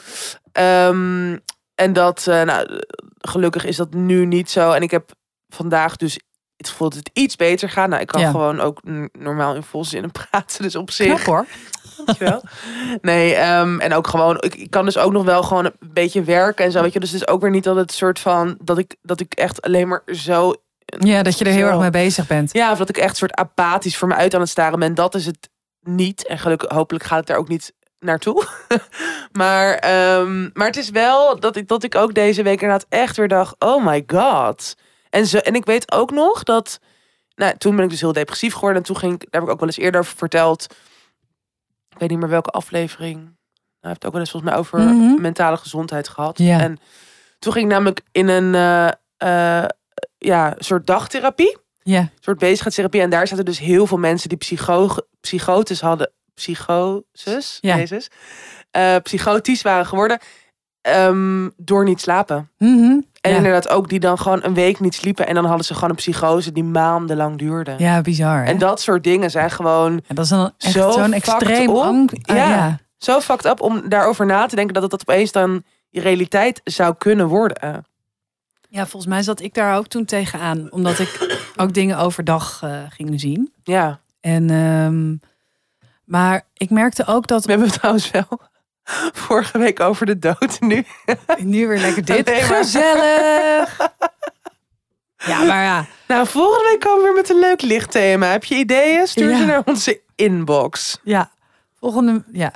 [0.52, 1.36] Ehm,
[1.74, 2.80] en dat, eh, nou,
[3.20, 4.72] gelukkig is dat nu niet zo.
[4.72, 5.10] En ik heb
[5.48, 6.18] vandaag dus
[6.56, 7.88] het gevoel dat het iets beter gaat.
[7.88, 8.30] Nou, ik kan Ja.
[8.30, 8.80] gewoon ook
[9.12, 10.62] normaal in volzinnen praten.
[10.62, 11.06] Dus op zich.
[11.06, 11.46] Knap hoor.
[12.04, 12.42] Dankjewel.
[13.00, 16.22] Nee, ehm, en ook gewoon, ik, ik kan dus ook nog wel gewoon een beetje
[16.22, 16.82] werken en zo.
[16.82, 19.20] Weet je, dus het is ook weer niet dat het soort van dat ik dat
[19.20, 20.54] ik echt alleen maar zo.
[20.98, 21.70] Ja, dat je er heel Zo.
[21.70, 22.52] erg mee bezig bent.
[22.52, 24.94] Ja, of dat ik echt soort apathisch voor me uit aan het staren ben.
[24.94, 25.48] Dat is het
[25.80, 26.26] niet.
[26.26, 28.44] En gelukkig, hopelijk gaat het daar ook niet naartoe.
[29.32, 33.16] maar, ehm, maar het is wel dat ik, dat ik ook deze week inderdaad echt
[33.16, 34.74] weer dacht: oh my god.
[35.10, 36.80] En, zo, en ik weet ook nog dat.
[37.34, 38.78] Nou, toen ben ik dus heel depressief geworden.
[38.78, 40.74] En toen ging ik, daar heb ik ook wel eens eerder over verteld.
[41.90, 43.14] Ik weet niet meer welke aflevering.
[43.16, 43.32] Nou,
[43.80, 45.20] hij heeft ook wel eens volgens mij over Mhm.
[45.20, 46.38] mentale gezondheid gehad.
[46.38, 46.60] Ja.
[46.60, 46.78] En
[47.38, 48.88] toen ging ik namelijk in een eh,
[49.62, 49.68] eh,
[50.18, 53.00] ja, soort dagtherapie Ja, soort bezigheidstherapie.
[53.00, 54.88] En daar zaten dus heel veel mensen die psycho
[55.20, 56.10] psychotes hadden.
[56.34, 57.76] Psychoses, Ja.
[57.76, 58.08] Jezus.
[58.70, 60.18] Eh, psychotisch waren geworden.
[60.80, 62.50] ehm, door niet slapen.
[62.58, 63.00] Mhm.
[63.20, 63.36] En ja.
[63.36, 65.26] inderdaad ook die dan gewoon een week niet sliepen.
[65.26, 67.74] En dan hadden ze gewoon een psychose die maandenlang duurde.
[67.78, 68.38] ja bizar.
[68.38, 68.44] hè?
[68.44, 72.28] En dat soort dingen zijn gewoon En dat is dan echt Zo zo'n extreem angst.
[72.28, 72.48] Ah, Ja.
[72.48, 72.78] ja.
[72.96, 76.60] zo fucked up om daarover na te denken dat het dat opeens dan je realiteit
[76.64, 77.84] zou kunnen worden.
[78.68, 80.72] Ja, volgens mij zat ik daar ook toen tegenaan.
[80.72, 83.52] Omdat ik ook dingen overdag eh, ging zien.
[83.62, 85.16] Ja, En, ehm,
[86.04, 87.44] maar ik merkte ook dat...
[87.44, 88.40] we hebben het trouwens wel
[89.24, 90.84] vorige week over de dood nu.
[91.38, 92.26] Nu weer lekker dit.
[92.26, 92.34] Maar.
[92.36, 93.78] Gezellig!
[95.26, 95.86] Ja, maar ja.
[96.08, 98.26] Nou, volgende week komen we weer met een leuk lichtthema.
[98.26, 99.06] Heb je ideeën?
[99.06, 99.46] Stuur ze Ja.
[99.46, 100.98] naar onze inbox.
[101.02, 101.30] Ja,
[101.78, 102.24] volgende.
[102.32, 102.52] Ja.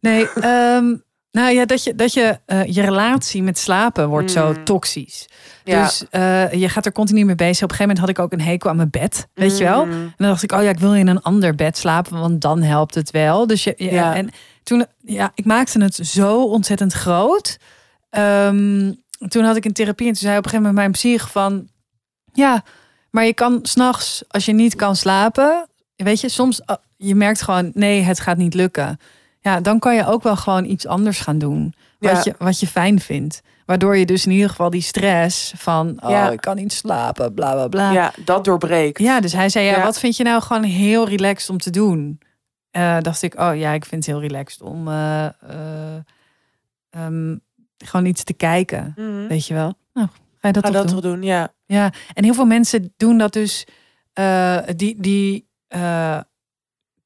[0.00, 0.96] Nee, ehm,
[1.30, 4.64] nou ja, dat je, dat je, eh, je relatie met slapen wordt zo Mm.
[4.64, 5.28] toxisch.
[5.64, 5.82] Ja.
[5.84, 7.62] Dus eh, je gaat er continu mee bezig.
[7.62, 9.28] Op een gegeven moment had ik ook een hekel aan mijn bed.
[9.34, 9.84] Weet je wel?
[9.86, 9.92] Mm.
[9.92, 12.62] En dan dacht ik, oh ja, ik wil in een ander bed slapen, want dan
[12.62, 13.46] helpt het wel.
[13.46, 14.14] Dus je, ja, Ja.
[14.14, 14.30] en
[14.68, 17.58] toen, ja, ik maakte het zo ontzettend groot.
[18.10, 18.92] Ehm,
[19.28, 21.68] toen had ik een therapie en toen zei op een gegeven moment mijn psych van,
[22.32, 22.62] ja,
[23.10, 27.42] maar je kan s'nachts, als je niet kan slapen, weet je, soms uh, je merkt
[27.42, 28.98] gewoon, nee, het gaat niet lukken.
[29.40, 32.20] Ja, dan kan je ook wel gewoon iets anders gaan doen, wat, Ja.
[32.24, 33.40] je, wat je fijn vindt.
[33.66, 36.30] Waardoor je dus in ieder geval die stress van, oh, Ja.
[36.30, 37.90] ik kan niet slapen, bla bla bla.
[37.92, 38.98] Ja, dat doorbreekt.
[38.98, 39.82] Ja, dus hij zei, ja, Ja.
[39.82, 42.20] wat vind je nou gewoon heel relaxed om te doen?
[42.78, 45.96] Eh, dacht ik, oh ja, ik vind het heel relaxed om eh, eh,
[46.90, 47.36] ehm,
[47.78, 48.92] gewoon iets te kijken.
[48.96, 49.26] Mhm.
[49.26, 49.74] Weet je wel?
[49.92, 51.00] Nou, ga je dat Ga toch dat doen?
[51.00, 51.52] toch doen, ja.
[51.66, 53.66] Ja, en heel veel mensen doen dat dus,
[54.76, 55.48] die, die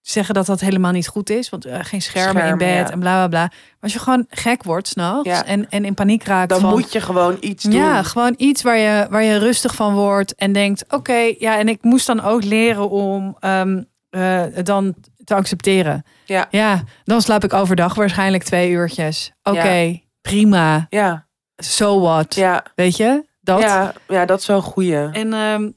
[0.01, 1.49] zeggen dat dat helemaal niet goed is.
[1.49, 2.91] Want geen schermen, in bed ja.
[2.91, 3.41] en bla bla bla.
[3.41, 5.45] Maar als je gewoon gek wordt s'nachts Ja.
[5.45, 6.71] en, en in paniek raakt Dan van...
[6.71, 7.73] moet je gewoon iets doen.
[7.73, 11.69] Ja, gewoon iets waar je, waar je rustig van wordt en denkt: oké, ja, en
[11.69, 13.37] ik moest dan ook leren om
[14.13, 16.05] eh, het dan te accepteren.
[16.25, 16.47] Ja.
[16.51, 19.33] ja, dan slaap ik overdag waarschijnlijk twee uurtjes.
[19.43, 20.87] Oké, prima.
[20.89, 22.35] Ja, So what?
[22.35, 23.25] ja, Weet je?
[23.41, 23.61] Dat.
[23.63, 24.97] ja, ja, dat is wel een goeie.
[24.97, 25.71] En, ehm,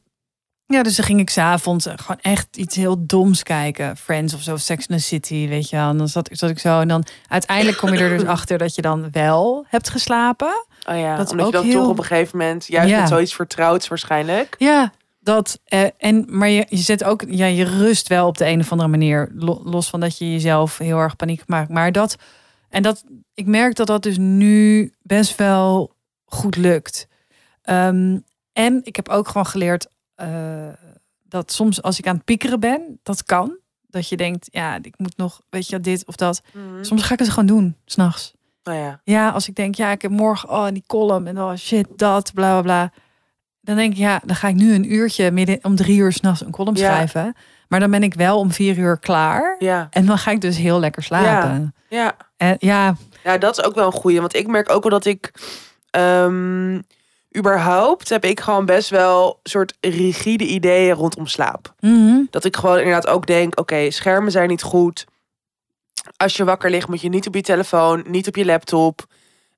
[0.68, 3.98] Ja, dus dan ging ik s'avonds gewoon echt iets heel doms kijken.
[3.98, 5.90] Friends of zo, Sex in the City, weet je wel.
[5.90, 8.76] En dan zat, zat ik zo en dan uiteindelijk kom je er dus achter dat
[8.76, 10.66] je dan wel hebt geslapen.
[10.90, 13.00] Oh ja, Dat omdat je ook dan heel- toch op een gegeven moment, juist Ja.
[13.00, 14.56] met zoiets vertrouwds waarschijnlijk.
[14.58, 14.92] Ja,
[15.26, 15.60] dat.
[15.66, 18.72] eh, en, maar je, je zet ook, ja, je rust wel op de een of
[18.72, 19.32] andere manier.
[19.36, 21.70] lo- Los van dat je jezelf heel erg paniek maakt.
[21.70, 22.16] Maar dat,
[22.70, 27.08] en dat, ik merk dat dat dus nu best wel goed lukt.
[27.62, 28.20] Ehm,
[28.54, 30.68] en ik heb ook gewoon geleerd eh,
[31.24, 33.58] dat soms als ik aan het piekeren ben, dat kan.
[33.88, 36.42] Dat je denkt, ja, ik moet nog, weet je, dit of dat.
[36.82, 38.34] Soms ga ik het gewoon doen, s'nachts.
[38.64, 39.02] Nou ja.
[39.04, 42.34] Ja, als ik denk, ja, ik heb morgen oh, die column en oh shit, dat,
[42.34, 42.92] bla bla bla.
[43.66, 46.42] Dan denk ik, ja, dan ga ik nu een uurtje midden om drie uur s'nachts
[46.42, 46.86] een column Ja.
[46.86, 47.36] schrijven.
[47.68, 49.56] Maar dan ben ik wel om vier uur klaar.
[49.60, 51.74] Ja, En dan ga ik dus heel lekker slapen.
[51.90, 52.16] ja.
[52.38, 54.20] En ja, Ja, dat is ook wel een goeie.
[54.20, 55.32] Want ik merk ook wel dat ik...
[55.90, 56.80] ehm,
[57.38, 61.74] überhaupt heb ik gewoon best wel soort rigide ideeën rondom slaap.
[61.80, 63.60] mhm, Dat ik gewoon inderdaad ook denk...
[63.60, 65.06] Oké, schermen zijn niet goed.
[66.18, 69.06] Als je wakker ligt moet je niet op je telefoon, niet op je laptop.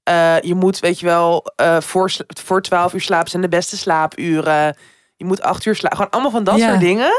[0.08, 3.78] Eh, je moet, weet je wel, eh, voor, voor 12 uur slapen zijn de beste
[3.78, 4.78] slaapuren.
[5.16, 5.98] Je moet 8 uur slapen.
[5.98, 6.68] Gewoon allemaal van dat Ja.
[6.68, 7.12] soort dingen.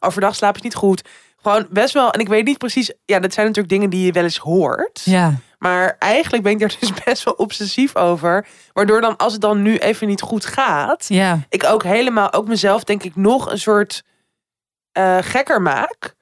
[0.00, 1.02] Overdag slaap is niet goed.
[1.42, 2.10] Gewoon best wel.
[2.10, 2.92] En ik weet niet precies.
[3.04, 5.00] Ja, dat zijn natuurlijk dingen die je wel eens hoort.
[5.04, 8.46] ja, Maar eigenlijk ben ik daar dus best wel obsessief over.
[8.72, 12.48] Waardoor dan, als het dan nu even niet goed gaat, ja, ik ook helemaal, ook
[12.48, 14.02] mezelf denk ik nog een soort
[14.92, 16.14] eh, gekker maak.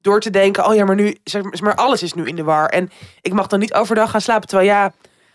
[0.00, 2.68] Door te denken, oh ja, maar nu, zeg maar, alles is nu in de war.
[2.68, 4.48] En ik mag dan niet overdag gaan slapen.
[4.48, 4.92] Terwijl ja,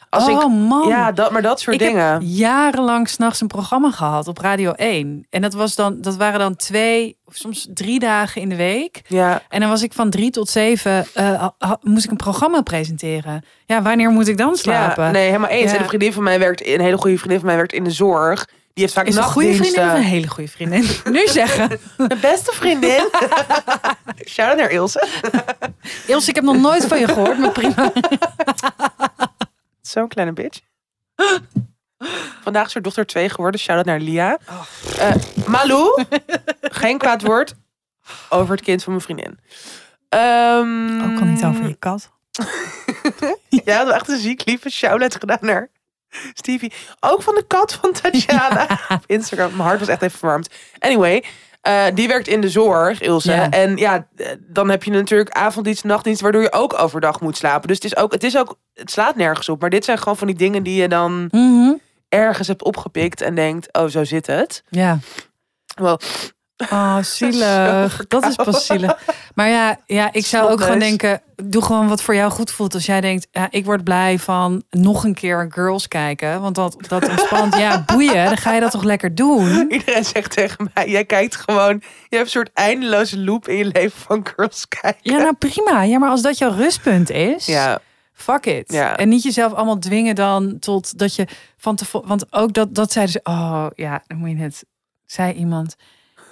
[0.09, 0.87] als oh ik, man.
[0.87, 2.11] ja, dat, maar dat soort ik dingen.
[2.11, 5.27] heb jarenlang s'nachts een programma gehad op Radio 1.
[5.29, 9.01] En dat, was dan, dat waren dan twee of soms drie dagen in de week.
[9.07, 11.47] Ja, En dan was ik van drie tot zeven, eh,
[11.81, 13.45] moest ik een programma presenteren.
[13.65, 15.03] Ja, wanneer moet ik dan slapen?
[15.03, 15.69] ja, nee, helemaal eens.
[15.71, 15.75] Ja.
[15.75, 17.91] En een vriendin van mij werkt, een hele goede vriendin van mij werkt in de
[17.91, 18.45] zorg.
[18.45, 20.87] Die heeft vaak Is een goede vriendin of een hele goede vriendin?
[21.11, 21.79] nu zeggen.
[21.97, 23.09] Mijn beste vriendin.
[24.29, 25.07] Shout out naar Ilse.
[26.07, 27.91] Ilse, ik heb nog nooit van je gehoord, maar prima.
[29.89, 30.60] Zo'n kleine bitch.
[32.43, 33.60] Vandaag is haar dochter 2 geworden.
[33.60, 34.38] Shout-out naar Lia.
[34.97, 35.15] Eh,
[35.47, 36.04] Malou.
[36.62, 37.54] Geen kwaad woord
[38.30, 39.39] over het kind van mijn vriendin.
[40.10, 42.10] Ehm, Ook al niet over je kat.
[43.49, 45.69] Ja, dat echt een ziek lieve shout-out gedaan naar
[46.34, 46.73] Stevie.
[46.99, 49.49] Ook van de kat van Tatjana op Instagram.
[49.49, 50.49] Mijn hart was echt even verwarmd.
[50.80, 51.23] Anyway,
[51.61, 53.31] eh, die werkt in de zorg, Ilse.
[53.31, 53.49] Ja.
[53.49, 57.67] En ja, eh, dan heb je natuurlijk avonddienst, nachtdienst, waardoor je ook overdag moet slapen.
[57.67, 59.61] Dus het is ook, het is ook, het slaat nergens op.
[59.61, 61.73] Maar dit zijn gewoon van die dingen die je dan Mhm.
[62.09, 64.63] ergens hebt opgepikt en denkt, oh, zo zit het.
[64.69, 64.99] Ja.
[65.75, 65.99] Wel,
[66.71, 68.07] Oh, zielig.
[68.07, 68.97] Dat is pas zielig.
[69.35, 71.21] Maar ja, ja ik zou ook gewoon denken...
[71.35, 72.73] doe gewoon wat voor jou goed voelt.
[72.73, 76.41] Als jij denkt, ja, ik word blij van nog een keer Girls kijken.
[76.41, 77.57] Want dat, dat ontspant.
[77.57, 78.25] Ja, boeien.
[78.25, 79.71] Dan ga je dat toch lekker doen?
[79.71, 81.73] iedereen zegt tegen mij, jij kijkt gewoon,
[82.09, 84.99] je hebt een soort eindeloze loop in je leven van girls kijken.
[85.01, 85.83] Ja, nou prima.
[85.83, 87.45] Ja, maar als dat jouw rustpunt is...
[87.45, 87.79] Ja,
[88.13, 88.71] Fuck it.
[88.71, 88.97] Ja.
[88.97, 92.07] En niet jezelf allemaal dwingen dan tot dat je van tevoren...
[92.07, 93.19] Want ook dat, dat zeiden ze...
[93.23, 94.65] Oh ja, dan moet je het...
[95.05, 95.75] Zei iemand...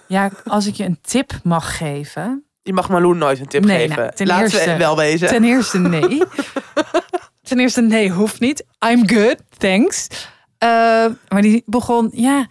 [0.07, 2.43] Ja, als ik je een tip mag geven...
[2.61, 3.95] je mag Malou nooit een tip Nee, geven.
[4.01, 5.27] nou, ten Laten eerste- we wel wezen.
[5.27, 6.21] Ten eerste nee.
[7.49, 8.65] ten eerste nee, hoeft niet.
[8.87, 10.07] I'm good, thanks.
[10.57, 12.47] Eh, maar die begon, ja,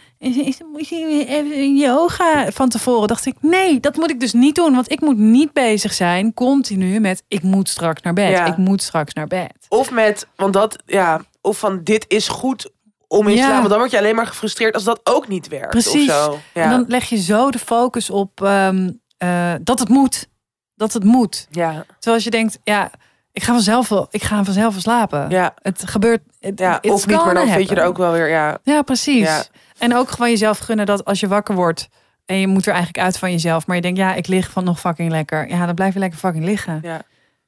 [0.73, 3.09] moet je even yoga van tevoren?
[3.09, 4.75] Dacht ik, nee, dat moet ik dus niet doen.
[4.75, 8.31] Want ik moet niet bezig zijn continu met, ik moet straks naar bed.
[8.31, 8.47] Ja.
[8.47, 9.53] Ik moet straks naar bed.
[9.69, 12.71] Of met, want dat, ja, of van dit is goed
[13.09, 13.37] om in te Ja.
[13.38, 13.57] slapen.
[13.59, 15.69] Want dan word je alleen maar gefrustreerd als dat ook niet werkt.
[15.71, 16.09] Precies.
[16.11, 16.38] Of zo.
[16.55, 16.62] Ja.
[16.62, 20.29] En dan leg je zo de focus op ehm, eh, dat het moet.
[20.75, 21.47] Dat het moet.
[21.51, 22.90] ja, Terwijl als je denkt, ja,
[23.33, 25.31] ik ga vanzelf wel, ik ga vanzelf wel slapen.
[25.31, 26.21] ja, Het gebeurt.
[26.40, 26.79] het- ja.
[26.83, 28.59] Of niet, maar dan vind je er ook wel weer, ja.
[28.62, 29.23] Ja, precies.
[29.23, 29.45] Ja.
[29.79, 31.88] En ook gewoon jezelf gunnen dat als je wakker wordt
[32.25, 34.64] en je moet er eigenlijk uit van jezelf, maar je denkt, ja, ik lig van
[34.64, 35.49] nog fucking lekker.
[35.49, 36.79] Ja, dan blijf je lekker fucking liggen.
[36.83, 37.03] Ja,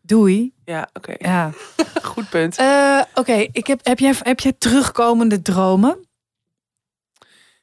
[0.08, 0.52] Doei.
[0.64, 1.14] ja oké.
[1.18, 1.50] Ja.
[2.02, 2.56] Goed punt.
[2.56, 6.06] Eh, Oké, ik heb, heb, jij, heb jij terugkomende dromen?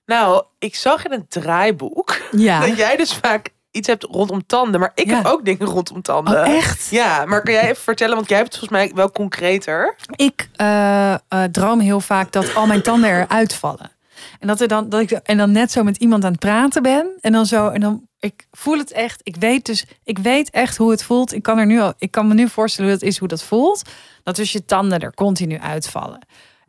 [0.05, 2.59] Nou, ik zag in een draaiboek Ja.
[2.67, 4.79] dat jij dus vaak iets hebt rondom tanden.
[4.79, 5.15] Maar ik Ja.
[5.15, 6.33] heb ook dingen rondom tanden.
[6.39, 6.87] Oh, echt?
[6.89, 9.95] Ja, maar kan jij even vertellen, want jij hebt het volgens mij wel concreter.
[10.15, 11.19] Ik eh, eh,
[11.51, 13.91] droom heel vaak dat al mijn tanden eruit vallen.
[14.39, 16.81] En dat, er dan, dat ik en dan net zo met iemand aan het praten
[16.81, 17.17] ben.
[17.21, 19.21] En dan zo, en dan, ik voel het echt.
[19.23, 21.33] Ik weet dus, ik weet echt hoe het voelt.
[21.33, 23.43] Ik kan, er nu al, ik kan me nu voorstellen hoe dat is, hoe dat
[23.43, 23.89] voelt.
[24.23, 26.19] Dat dus je tanden er continu uitvallen.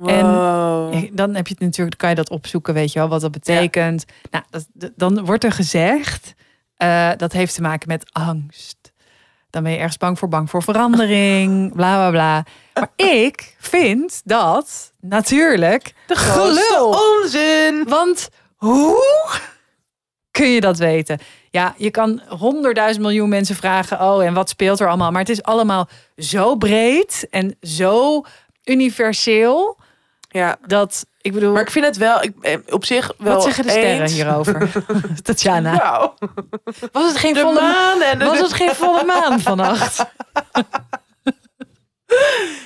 [0.04, 0.26] En
[1.12, 4.04] dan heb je het natuurlijk, kan je dat opzoeken, weet je wel, wat dat betekent.
[4.30, 6.34] Nou, dat, dan wordt er gezegd,
[6.76, 8.92] eh, dat heeft te maken met angst.
[9.50, 12.44] Dan ben je ergens bang voor, bang voor verandering, bla bla bla.
[12.78, 16.98] Maar ik vind dat natuurlijk de grootste gelul.
[17.20, 17.84] onzin.
[17.88, 19.02] Want hoe
[20.30, 21.18] kun je dat weten?
[21.50, 24.00] Ja, je kan honderdduizend miljoen mensen vragen.
[24.00, 25.10] Oh, en wat speelt er allemaal?
[25.10, 28.22] Maar het is allemaal zo breed en zo
[28.64, 29.78] universeel
[30.28, 30.56] Ja.
[30.66, 31.52] dat ik bedoel.
[31.52, 34.12] Maar ik vind het wel, ik, eh, op zich wel wat zeggen de sterren eens.
[34.12, 34.70] hierover?
[35.22, 35.72] Tatjana.
[35.72, 36.10] Nou,
[36.92, 40.04] Was het geen de volle maan en de, Was het geen volle maan vannacht?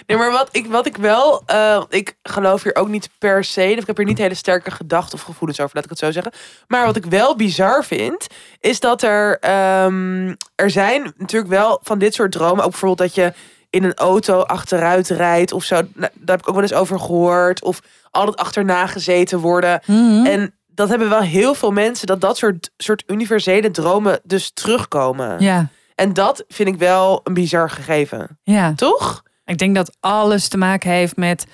[0.06, 3.70] Nee, maar wat ik, wat ik wel, eh, ik geloof hier ook niet per se,
[3.70, 6.32] ik heb hier niet hele sterke gedachten of gevoelens over, laat ik het zo zeggen.
[6.66, 8.26] Maar wat ik wel bizar vind,
[8.60, 13.14] is dat er, ehm, er zijn natuurlijk wel van dit soort dromen, ook bijvoorbeeld dat
[13.14, 13.32] je
[13.70, 15.74] in een auto achteruit rijdt of zo.
[15.74, 17.62] Nou, daar heb ik ook wel eens over gehoord.
[17.62, 19.80] Of altijd achterna gezeten worden.
[19.86, 20.26] Mhm.
[20.26, 25.40] En dat hebben wel heel veel mensen, dat dat soort, soort universele dromen dus terugkomen.
[25.42, 28.38] Ja, En dat vind ik wel een bizar gegeven.
[28.42, 28.72] ja.
[28.76, 29.22] Toch?
[29.50, 31.46] Ik denk dat alles te maken heeft met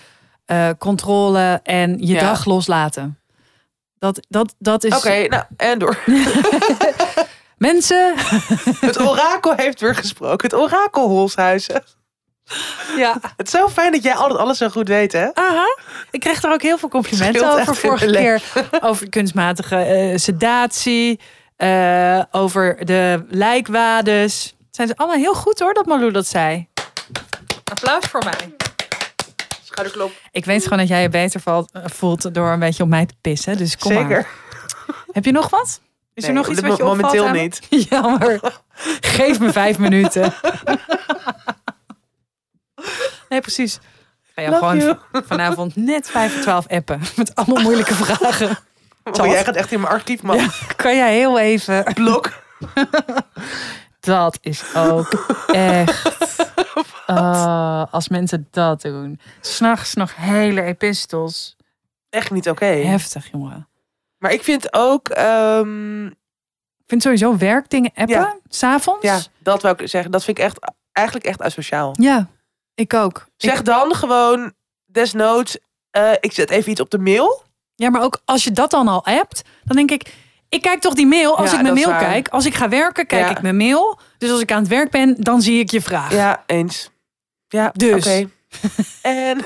[0.44, 2.20] eh, controle en je Ja.
[2.20, 3.18] dag loslaten.
[3.98, 4.96] Dat, dat, dat is.
[4.96, 5.98] Oké, nou, en door.
[7.58, 8.14] Mensen.
[8.80, 10.48] Het orakel heeft weer gesproken.
[10.50, 11.82] Het orakel Holshuizen.
[12.96, 13.16] Ja.
[13.36, 15.34] Het is zo fijn dat jij altijd alles zo goed weet, hè?
[15.34, 15.78] Aha.
[16.10, 18.42] Ik kreeg er ook heel veel complimenten over vorige keer.
[18.80, 21.20] Over kunstmatige eh, sedatie.
[21.56, 24.54] eh, over de lijkwades.
[24.70, 26.68] Zijn ze allemaal heel goed hoor, dat Malou dat zei.
[27.70, 28.54] Applaus voor mij.
[29.64, 30.12] Schouderklop.
[30.30, 33.06] Ik weet gewoon dat jij je beter valt, eh, voelt door een beetje op mij
[33.06, 33.56] te pissen.
[33.56, 34.06] Dus kom Zeker.
[34.08, 34.28] maar.
[35.12, 35.80] Heb je nog wat?
[36.14, 37.60] Is er Nee, nog iets wat je opvalt momenteel aan niet.
[37.90, 38.40] Jammer.
[39.00, 40.32] Geef me vijf minuten.
[43.28, 43.74] Nee, precies.
[43.74, 43.80] Ik
[44.34, 47.00] ga jou Love gewoon vanavond net vijf voor twaalf appen.
[47.16, 48.58] Met allemaal moeilijke vragen.
[49.04, 50.36] Oh, jij gaat echt in mijn archief, man.
[50.36, 51.84] Ja, kan jij heel even...
[51.94, 52.32] Blok.
[54.06, 56.04] Dat is ook echt...
[57.06, 59.20] Oh, als mensen dat doen.
[59.40, 61.56] S'nachts nog hele epistels.
[62.10, 62.64] Echt niet oké.
[62.64, 63.68] Heftig, jongen.
[64.18, 65.08] Maar ik vind ook...
[65.08, 68.36] ehm, Ik vind sowieso werkdingen appen, Ja.
[68.48, 69.02] s'avonds.
[69.02, 70.10] ja, dat wou ik zeggen.
[70.10, 70.58] Dat vind ik echt,
[70.92, 71.94] eigenlijk echt asociaal.
[71.98, 72.26] Ja,
[72.74, 73.26] ik ook.
[73.36, 74.52] Zeg Ik- dan gewoon
[74.86, 75.58] desnoods...
[75.90, 77.42] eh, ik zet even iets op de mail.
[77.74, 80.14] ja, maar ook als je dat dan al hebt, dan denk ik...
[80.48, 82.28] Ik kijk toch die mail als Ja, ik mijn mail kijk.
[82.28, 83.30] Als ik ga werken, kijk Ja.
[83.30, 83.98] ik mijn mail.
[84.18, 86.12] Dus als ik aan het werk ben, dan zie ik je vraag.
[86.12, 86.90] Ja, eens.
[87.48, 88.06] Ja, Dus.
[88.06, 88.28] oké.
[89.02, 89.38] En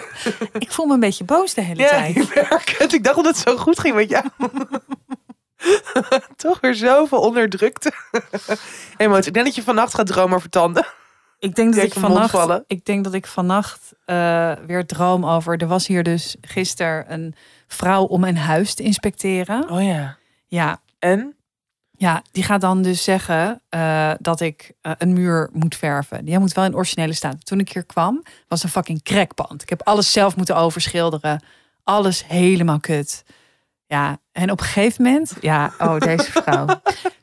[0.59, 2.17] Ik voel me een beetje boos de hele ja, tijd.
[2.17, 2.93] ik.
[2.93, 4.25] Ik dacht dat het zo goed ging met jou.
[6.37, 7.93] Toch weer zoveel onderdrukte
[8.97, 9.27] emoties.
[9.27, 10.87] Ik denk dat je vannacht gaat dromen over tanden.
[11.39, 15.57] Ik denk dat ik vannacht, ik denk dat ik vannacht eh, weer droom over.
[15.59, 17.35] Er was hier dus gisteren een
[17.67, 19.71] vrouw om mijn huis te inspecteren.
[19.71, 20.17] Oh ja.
[20.47, 21.35] Ja, En?
[22.01, 26.25] ja die gaat dan dus zeggen eh, dat ik eh, een muur moet verven.
[26.25, 27.47] Die moet wel in originele staat.
[27.47, 29.63] Toen ik hier kwam, was een fucking crackpand.
[29.63, 31.43] Ik heb alles zelf moeten overschilderen.
[31.85, 33.25] Alles helemaal kut.
[33.87, 36.67] Ja, en op een gegeven moment, ja, oh, deze vrouw.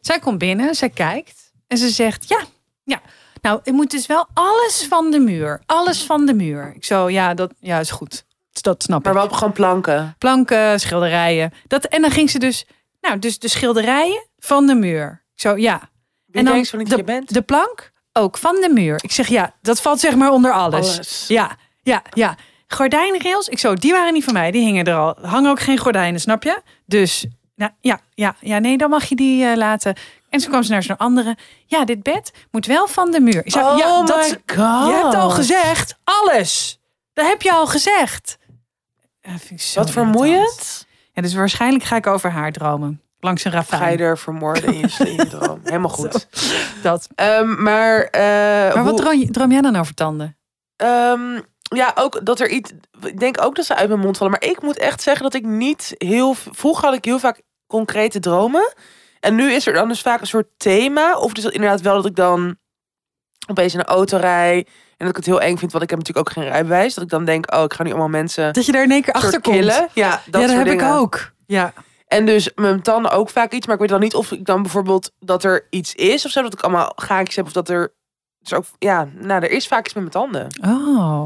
[0.01, 2.43] zij komt binnen, zij kijkt en ze zegt: Ja,
[2.83, 3.01] ja,
[3.41, 5.61] nou, ik moet dus wel alles van de muur.
[5.65, 6.73] Alles van de muur.
[6.75, 8.25] Ik zo, ja, dat ja, is goed.
[8.61, 9.19] Dat snap Maar ik.
[9.19, 10.15] wel gewoon planken.
[10.17, 11.53] Planken, schilderijen.
[11.67, 12.65] Dat, en dan ging ze dus,
[13.01, 15.25] nou, dus de schilderijen van de muur.
[15.33, 15.89] Ik zo, ja.
[16.25, 17.33] Wie en dan zo niet de, je bent?
[17.33, 18.99] de plank ook van de muur.
[19.03, 20.93] Ik zeg, ja, dat valt zeg maar onder alles.
[20.93, 21.25] Alles.
[21.27, 22.35] Ja, ja, ja.
[22.67, 24.51] Gordijnrails, ik zo, die waren niet van mij.
[24.51, 25.17] Die hingen er al.
[25.21, 26.61] Hangen ook geen gordijnen, snap je?
[26.85, 29.95] Dus, nou, ja, ja, ja, nee, dan mag je die eh, laten.
[30.29, 31.37] En toen kwam ze naar zo'n andere.
[31.65, 33.45] Ja, dit bed moet wel van de muur.
[33.45, 34.87] Ik zei, oh ja, dat, my god.
[34.87, 36.79] je hebt al gezegd, alles.
[37.13, 38.37] Dat heb je al gezegd.
[39.55, 40.86] Zo Wat vermoeiend.
[41.17, 43.01] Ja, dus waarschijnlijk ga ik over haar dromen.
[43.19, 45.59] Langs een Ga je er vermoorden in je, in je droom.
[45.63, 46.27] Helemaal goed.
[46.81, 47.07] Dat.
[47.15, 48.21] Ehm, maar eh,
[48.75, 50.37] Maar wat droom, droom jij dan over tanden?
[50.75, 52.71] Ehm, ja, ook dat er iets.
[53.01, 54.37] Ik denk ook dat ze uit mijn mond vallen.
[54.39, 56.33] Maar ik moet echt zeggen dat ik niet heel.
[56.33, 58.73] Vroeger had ik heel vaak concrete dromen.
[59.19, 61.17] En nu is er dan dus vaak een soort thema.
[61.17, 62.57] Of dus inderdaad wel dat ik dan
[63.49, 64.67] opeens in een auto rij.
[64.97, 66.93] En dat ik het heel eng vind, want ik heb natuurlijk ook geen rijbewijs.
[66.93, 69.01] Dat ik dan denk, oh, ik ga nu allemaal mensen Dat je daar in één
[69.01, 69.55] keer achter komt.
[69.55, 69.87] killen.
[69.93, 70.85] Ja, dat ja, dat heb dingen.
[70.87, 71.31] ik ook.
[71.45, 71.73] Ja.
[72.07, 73.65] En dus mijn tanden ook vaak iets.
[73.65, 76.41] Maar ik weet dan niet of ik dan bijvoorbeeld dat er iets is of zo.
[76.41, 77.45] Dat ik allemaal gaatjes heb.
[77.45, 77.93] Of dat er.
[78.39, 80.47] Dus ook, ja, nou, er is vaak iets met mijn tanden.
[80.75, 81.23] Oh.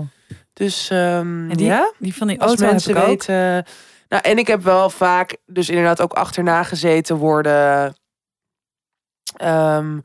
[0.53, 1.91] Dus ehm, En die, ja.
[1.99, 3.25] die van die als auto mensen heb ik ook.
[3.25, 3.65] weten.
[4.10, 7.95] Nou, en ik heb wel vaak dus inderdaad ook achterna gezeten worden.
[9.38, 9.99] Ehm,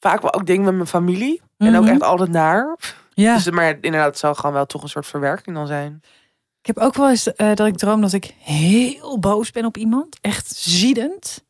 [0.00, 1.40] vaak wel ook dingen met mijn familie.
[1.58, 1.92] En ook Mhm.
[1.92, 2.76] echt altijd naar.
[3.14, 3.34] Ja.
[3.34, 6.02] Dus, maar inderdaad, het zal gewoon wel toch een soort verwerking dan zijn.
[6.60, 9.76] Ik heb ook wel eens eh, dat ik droom dat ik heel boos ben op
[9.76, 10.18] iemand.
[10.20, 11.44] Echt ziedend.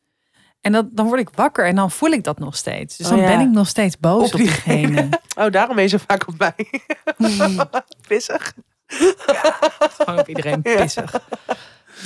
[0.61, 2.97] En dat, dan word ik wakker en dan voel ik dat nog steeds.
[2.97, 3.27] Dus Oh dan ja.
[3.37, 5.09] ben ik nog steeds boos Op op, diegene.
[5.35, 6.81] Oh, daarom ben je zo vaak op mij.
[8.07, 8.53] Pissig.
[8.87, 10.75] Gewoon op iedereen Ja.
[10.75, 11.19] pissig.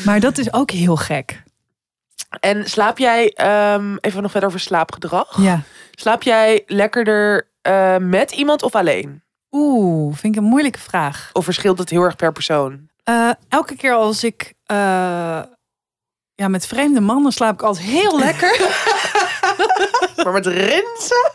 [0.06, 1.44] Maar dat is ook heel gek.
[2.40, 5.42] En slaap jij, ehm, even nog verder over slaapgedrag.
[5.42, 5.62] Ja.
[5.92, 9.22] Slaap jij lekkerder eh, met iemand of alleen?
[9.62, 11.30] Oeh, vind ik een moeilijke vraag.
[11.34, 12.88] Of verschilt het heel erg per persoon?
[13.04, 14.78] Eh, elke keer als ik eh,
[16.36, 18.60] ja, met vreemde mannen slaap ik altijd heel lekker.
[20.24, 21.32] maar met rinsen?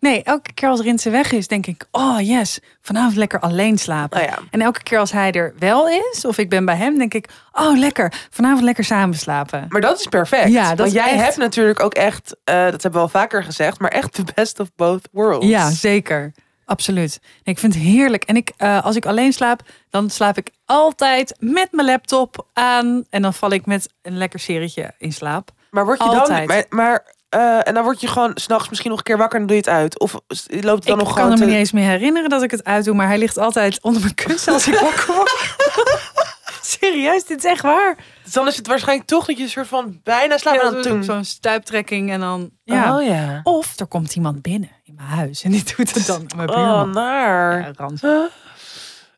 [0.00, 4.22] Nee, elke keer als Rinse weg is, denk ik, oh yes, vanavond lekker alleen slapen.
[4.22, 4.38] Ja.
[4.50, 7.28] En elke keer als hij er wel is, of ik ben bij hem, denk ik,
[7.52, 9.66] oh lekker, vanavond lekker samen slapen.
[9.68, 10.48] Maar dat is perfect.
[10.52, 13.44] Ja, dat Want jij echt- hebt natuurlijk ook echt, eh, dat hebben we al vaker
[13.44, 15.46] gezegd, maar echt the best of both worlds.
[15.46, 16.32] Ja, zeker.
[16.64, 17.20] Absoluut.
[17.42, 18.24] Ik vind het heerlijk.
[18.24, 19.60] En ik, eh, als ik alleen slaap,
[19.90, 23.04] dan slaap ik altijd met mijn laptop aan.
[23.10, 25.50] En dan val ik met een lekker serietje in slaap.
[25.70, 26.48] Maar word je Altijd.
[26.48, 29.40] dan, maar, maar eh, en dan word je gewoon s'nachts misschien nog een keer wakker
[29.40, 29.98] en doe je het uit.
[29.98, 32.30] Of s- loopt het dan ik nog kan gewoon me te- niet eens meer herinneren
[32.30, 32.94] dat ik het uitdoe.
[32.94, 35.30] Maar hij ligt altijd onder mijn kussen als ik wakker word.
[36.80, 37.96] Serieus, dit is echt waar.
[38.24, 40.72] Dus dan is het waarschijnlijk toch dat je een soort van bijna slaapt Ja, en
[40.72, 41.04] dan zo- toen.
[41.04, 42.50] Zo'n stuiptrekking en dan...
[42.64, 42.96] Ja.
[42.96, 43.40] Oh ja.
[43.42, 46.82] Of er komt iemand binnen in mijn huis en die doet het dan mijn Oh,
[46.82, 47.60] naar.
[47.60, 48.00] Ja, rans.
[48.10, 48.24] Huh?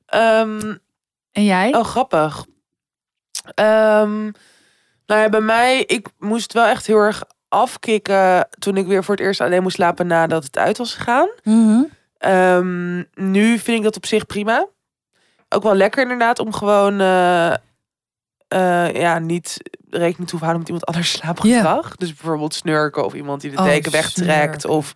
[0.07, 0.75] Ehm,
[1.33, 1.75] En jij?
[1.75, 2.45] oh, grappig.
[3.55, 4.23] Ehm,
[5.07, 9.15] nou ja, bij mij, ik moest wel echt heel erg afkicken toen ik weer voor
[9.15, 11.29] het eerst alleen moest slapen nadat het uit was gegaan.
[11.43, 11.83] Mhm.
[12.19, 14.67] Ehm, nu vind ik dat op zich prima.
[15.55, 17.53] Ook wel lekker inderdaad om gewoon eh,
[18.49, 19.57] eh, ja, niet
[19.91, 21.97] rekening te hoeven houden met iemand anders slaapgedrag.
[21.97, 24.71] Dus bijvoorbeeld snurken of iemand die de Oh, deken wegtrekt snurken.
[24.71, 24.93] of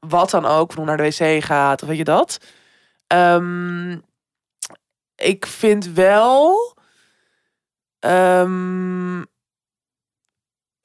[0.00, 2.38] wat dan ook, of naar de wc gaat of weet je dat.
[3.06, 3.98] Ehm,
[5.16, 6.74] ik vind wel
[7.98, 9.22] ehm,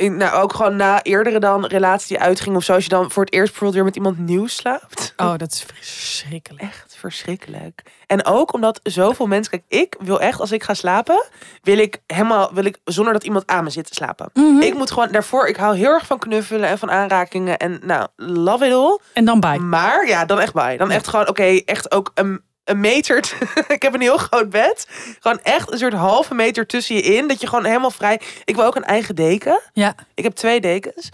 [0.02, 3.12] in, nou, ook gewoon na eerdere dan relatie die uitging of zo, als je dan
[3.12, 5.14] voor het eerst bijvoorbeeld weer met iemand nieuw slaapt.
[5.18, 6.64] Oh, dat is verschrikkelijk.
[6.64, 7.82] Echt verschrikkelijk.
[8.08, 11.26] En ook omdat zoveel mensen, kijk, ik wil echt als ik ga slapen,
[11.62, 14.30] wil ik helemaal, wil ik zonder dat iemand aan me zit te slapen.
[14.34, 14.62] Mhm.
[14.62, 18.08] Ik moet gewoon daarvoor, ik hou heel erg van knuffelen en van aanrakingen en nou,
[18.16, 19.00] love it all.
[19.14, 19.58] En dan bij.
[19.58, 20.78] Maar ja, dan echt bij.
[20.78, 22.42] Dan echt gewoon, oké, echt ook een,
[22.72, 23.34] een meter.
[23.68, 24.88] ik heb een heel groot bed.
[25.20, 27.28] Gewoon echt een soort halve meter tussen je in.
[27.28, 28.22] Dat je gewoon helemaal vrij.
[28.46, 29.62] Ik wil ook een eigen deken.
[29.74, 29.96] Ja.
[30.14, 31.10] Ik heb twee dekens.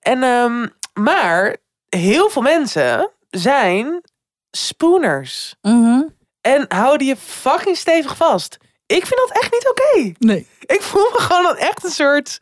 [0.00, 1.56] En, ehm, maar
[1.88, 4.02] heel veel mensen zijn
[4.50, 5.54] spooners.
[5.62, 6.02] Mhm.
[6.40, 8.56] En houden je fucking stevig vast.
[8.86, 10.12] Ik vind dat echt niet oké.
[10.18, 10.46] Nee.
[10.60, 12.40] Ik voel me gewoon dan echt een soort...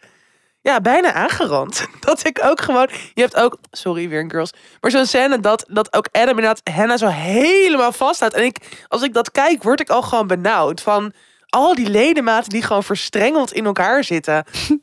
[0.63, 1.87] Ja, bijna aangerand.
[2.07, 2.89] Dat ik ook gewoon...
[3.15, 3.59] Je hebt ook...
[3.71, 4.51] Sorry, weer een girls.
[4.81, 8.35] Maar zo'n scène dat, dat ook Adam inderdaad Hannah zo helemaal vasthoudt.
[8.35, 10.81] En ik, als ik dat kijk, word ik al gewoon benauwd.
[10.81, 11.13] Van
[11.49, 14.45] al die ledematen die gewoon verstrengeld in elkaar zitten.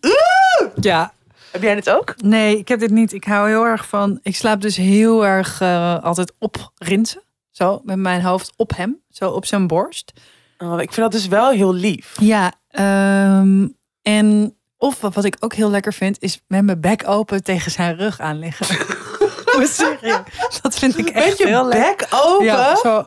[0.76, 1.14] Ja.
[1.52, 2.14] Heb jij het ook?
[2.18, 3.14] Nee, ik heb dit niet.
[3.14, 4.20] Ik hou heel erg van...
[4.22, 7.22] Ik slaap dus heel erg eh, altijd op Rinsen.
[7.52, 9.02] Zo, met mijn hoofd op hem.
[9.10, 10.14] Zo op zijn borst.
[10.58, 12.16] Oh, ik vind dat dus wel heel lief.
[12.20, 13.68] Ja, ehm,
[14.02, 17.96] en of wat, ik ook heel lekker vind, is met mijn bek open tegen zijn
[17.96, 18.78] rug aan liggen.
[19.54, 20.16] Oh.
[20.62, 22.08] Dat vind ik echt je heel lekker.
[22.10, 22.46] bek open.
[22.46, 23.06] Ja, zo,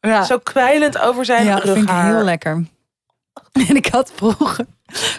[0.00, 0.24] ja.
[0.24, 2.64] Zo kwijlend over zijn ja, dat vind ik heel lekker.
[3.68, 4.66] En ik had vroeger,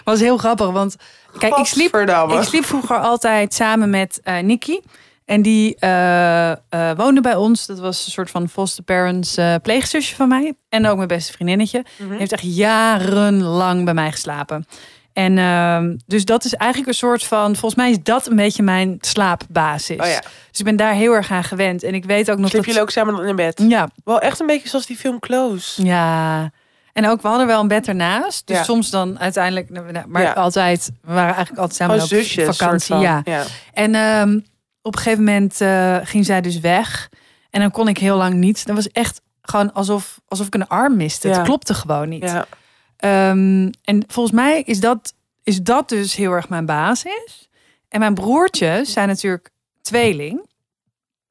[0.04, 0.96] was heel grappig, want
[1.38, 4.80] kijk, ik sliep, ik sliep vroeger altijd samen met eh Nikki.
[5.24, 6.56] En die eh, eh,
[6.96, 7.66] woonde bij ons.
[7.66, 10.54] Dat was een soort van foster parents eh, pleegzusje van mij.
[10.68, 11.84] En ook mijn beste vriendinnetje.
[11.98, 14.66] Die heeft echt jarenlang bij mij geslapen.
[15.12, 18.62] En ehm, dus dat is eigenlijk een soort van, volgens mij is dat een beetje
[18.62, 19.96] mijn slaapbasis.
[20.00, 20.20] Oh ja.
[20.50, 21.82] Dus ik ben daar heel erg aan gewend.
[21.82, 22.64] En ik weet ook nog Sliep dat...
[22.66, 23.62] jullie ook samen dan in bed?
[23.68, 25.84] Ja, Wel echt een beetje zoals die film Close.
[25.84, 26.50] ja.
[26.92, 28.46] En ook, we hadden wel een bed ernaast.
[28.46, 28.62] Dus Ja.
[28.62, 30.32] soms dan uiteindelijk, nou, nou, maar Ja.
[30.32, 32.56] altijd, we waren eigenlijk altijd samen Gewoon op zusjes.
[32.56, 32.86] vakantie.
[32.94, 33.00] van.
[33.00, 33.22] Ja.
[33.72, 34.38] En ehm,
[34.82, 37.08] op een gegeven moment eh, ging zij dus weg.
[37.50, 38.66] En dan kon ik heel lang niet.
[38.66, 41.28] Dat was echt gewoon alsof, alsof ik een arm miste.
[41.28, 41.34] Ja.
[41.34, 42.32] Het klopte gewoon niet.
[43.02, 47.48] Ehm, en volgens mij is dat, is dat dus heel erg mijn basis.
[47.88, 49.50] En mijn broertjes zijn natuurlijk
[49.80, 50.46] tweeling.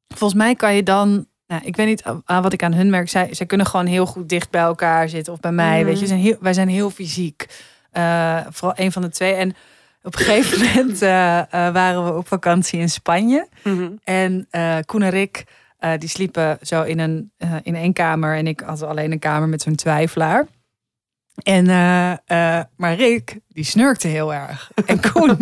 [0.07, 3.09] Volgens mij kan je dan, nou, ik weet niet aan wat ik aan hun merk.
[3.09, 5.85] Zij, zij kunnen gewoon heel goed dicht bij elkaar zitten of bij mij.
[5.85, 7.47] Weet je, zijn heel, wij zijn heel fysiek.
[7.91, 9.33] Eh, vooral een van de twee.
[9.33, 9.55] En
[10.03, 13.47] op een gegeven moment eh, eh, waren we op vakantie in Spanje.
[13.63, 13.91] Mhm.
[14.03, 14.47] En
[14.85, 15.43] Koen en Rick,
[15.97, 17.31] die sliepen zo in, een,
[17.63, 18.35] in één kamer.
[18.35, 20.47] En ik had alleen een kamer met zo'n twijfelaar.
[21.43, 24.71] En, eh, maar Rick, die snurkte heel erg.
[24.85, 25.39] En Koen,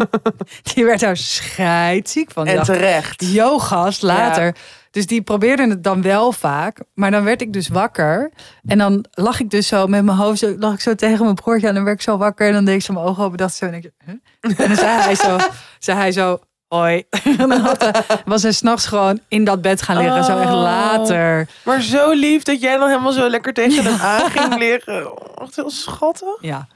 [0.74, 2.43] die werd daar scheidziek van.
[2.43, 3.32] Die En dacht, terecht.
[3.32, 4.56] yo gast, later.
[4.91, 6.80] Dus die probeerde het dan wel vaak.
[6.93, 8.32] Maar dan werd ik dus wakker.
[8.66, 11.36] En dan lag ik dus zo met mijn hoofd, zo, lag ik zo tegen mijn
[11.36, 11.68] broertje.
[11.68, 12.47] En dan werd ik zo wakker.
[12.47, 13.38] En dan deed ik zo mijn ogen open.
[13.38, 14.16] Dacht zo, en, ik, huh?
[14.41, 15.38] en dan zei hij zo,
[15.80, 16.39] zei hij zo,
[16.70, 17.03] hoi.
[17.09, 17.93] Hij-
[18.26, 20.24] was hij s'nachts gewoon in dat bed gaan liggen.
[20.24, 20.61] Zo echt Oh.
[20.61, 21.47] later.
[21.63, 25.17] Maar zo lief dat jij dan helemaal zo lekker tegen hem aan ging liggen.
[25.20, 26.38] Oh, Echt heel schattig.
[26.41, 26.67] Ja.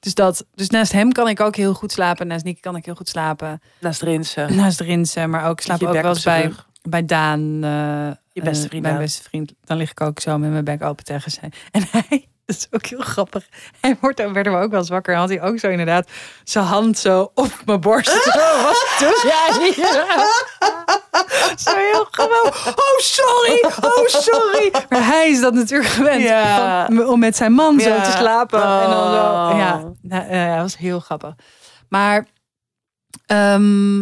[0.00, 2.26] Dus, dat, dus naast hem kan ik ook heel goed slapen.
[2.26, 3.60] Naast Nicky kan ik heel goed slapen.
[3.78, 4.56] Naast Rinsen.
[4.56, 7.40] Naast Rinsen, maar ook ik slaap ook wel eens bij, bij Daan.
[7.64, 9.52] eh, Je beste eh, vriend Mijn beste vriend.
[9.64, 11.52] Dan lig ik ook zo met mijn bek open tegen zijn.
[11.70, 13.48] En hij, dat is ook heel grappig.
[13.80, 15.14] Hij wordt, dan werden we ook wel eens wakker.
[15.16, 16.08] Had hij ook zo inderdaad
[16.44, 18.08] zijn hand zo op mijn borst.
[18.32, 19.72] Zo, wat doe jij?
[21.56, 22.52] Zo heel gewoon.
[22.76, 23.64] Oh, sorry.
[23.80, 24.70] Oh, sorry.
[24.88, 26.22] Maar hij is dat natuurlijk gewend.
[26.22, 26.86] Ja.
[26.86, 28.02] van- om met zijn man zo Ja.
[28.02, 28.62] te slapen.
[28.62, 29.20] En dan zo.
[29.20, 29.52] Oh.
[29.56, 31.34] Ja, nou, eh, dat was heel grappig.
[31.88, 32.26] Maar
[33.26, 33.98] ehm,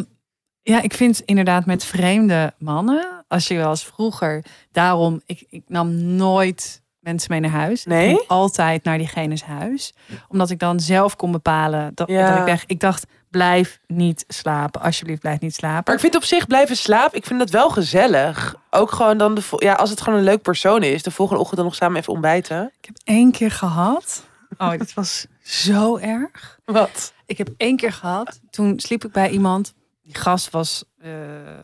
[0.63, 5.63] ja, ik vind inderdaad met vreemde mannen, als je wel eens vroeger, daarom, ik, ik
[5.67, 7.85] nam nooit mensen mee naar huis.
[7.85, 8.11] Nee?
[8.11, 9.95] Ik altijd naar diegene's huis.
[10.29, 12.29] Omdat ik dan zelf kon bepalen dat, Ja.
[12.31, 12.65] dat ik weg.
[12.67, 14.81] Ik dacht, blijf niet slapen.
[14.81, 15.83] Alsjeblieft, blijf niet slapen.
[15.85, 18.55] Maar ik vind op zich blijven slapen, ik vind dat wel gezellig.
[18.71, 21.57] Ook gewoon dan de ja, als het gewoon een leuk persoon is, de volgende ochtend
[21.61, 22.73] dan nog samen even ontbijten.
[22.81, 24.27] Ik heb één keer gehad.
[24.59, 26.59] Oh, dit was zo erg.
[26.65, 27.13] Wat?
[27.27, 28.41] Ik heb één keer gehad.
[28.51, 29.75] Toen sliep ik bij iemand.
[30.03, 31.11] Die gast was eh,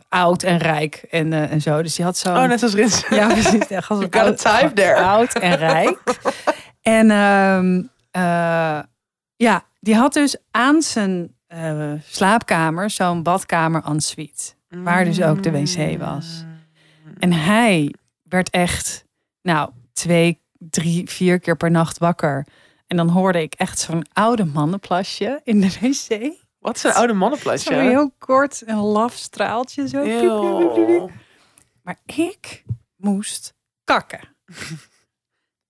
[0.08, 1.82] oud en rijk en, eh, en zo.
[1.82, 2.36] Dus die had zo'n...
[2.36, 3.16] Oh, net als Rinsen.
[3.16, 3.66] Ja, precies.
[3.66, 5.00] De gast was You got a oud, type there.
[5.00, 5.98] oud en rijk.
[6.82, 8.82] en ehm, eh,
[9.36, 11.32] ja, die had dus aan zijn
[12.08, 14.52] slaapkamer zo'n badkamer en suite.
[14.68, 16.44] Waar dus ook de wc was.
[17.18, 19.04] En hij werd echt,
[19.42, 22.46] nou, twee, drie, vier keer per nacht wakker.
[22.86, 26.32] En dan hoorde ik echt zo'n oude mannenplasje in de wc.
[26.64, 27.74] Wat een oude mannenplasje?
[27.74, 29.88] Zo heel kort, een laf straaltje.
[29.88, 30.02] Zo.
[30.02, 31.10] Eeuw.
[31.82, 32.64] Maar ik
[32.96, 33.54] moest
[33.84, 34.20] kakken.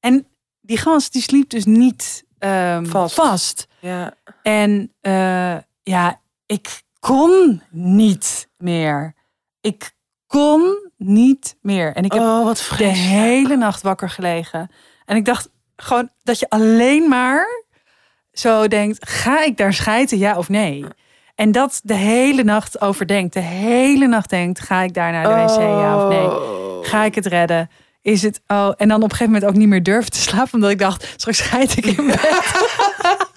[0.06, 0.26] en
[0.60, 3.14] die gast die sliep dus niet ehm, Vast.
[3.14, 3.66] vast.
[3.80, 4.14] Ja.
[4.42, 9.14] En eh, ja, ik kon niet meer.
[9.60, 9.92] Ik
[10.26, 11.94] kon niet meer.
[11.94, 14.70] En ik heb oh, wat de hele nacht wakker gelegen.
[15.04, 17.63] En ik dacht gewoon dat je alleen maar
[18.34, 20.84] zo denkt: ga ik daar schijten, ja of nee?
[21.34, 23.34] En dat de hele nacht overdenkt.
[23.34, 26.26] De hele nacht denkt: ga ik daar naar de wc, ja of nee?
[26.26, 26.84] Oh.
[26.86, 27.70] Ga ik het redden?
[28.02, 28.72] Is het oh?
[28.76, 31.14] En dan op een gegeven moment ook niet meer durven te slapen, omdat ik dacht:
[31.16, 32.42] straks scheid ik in bed.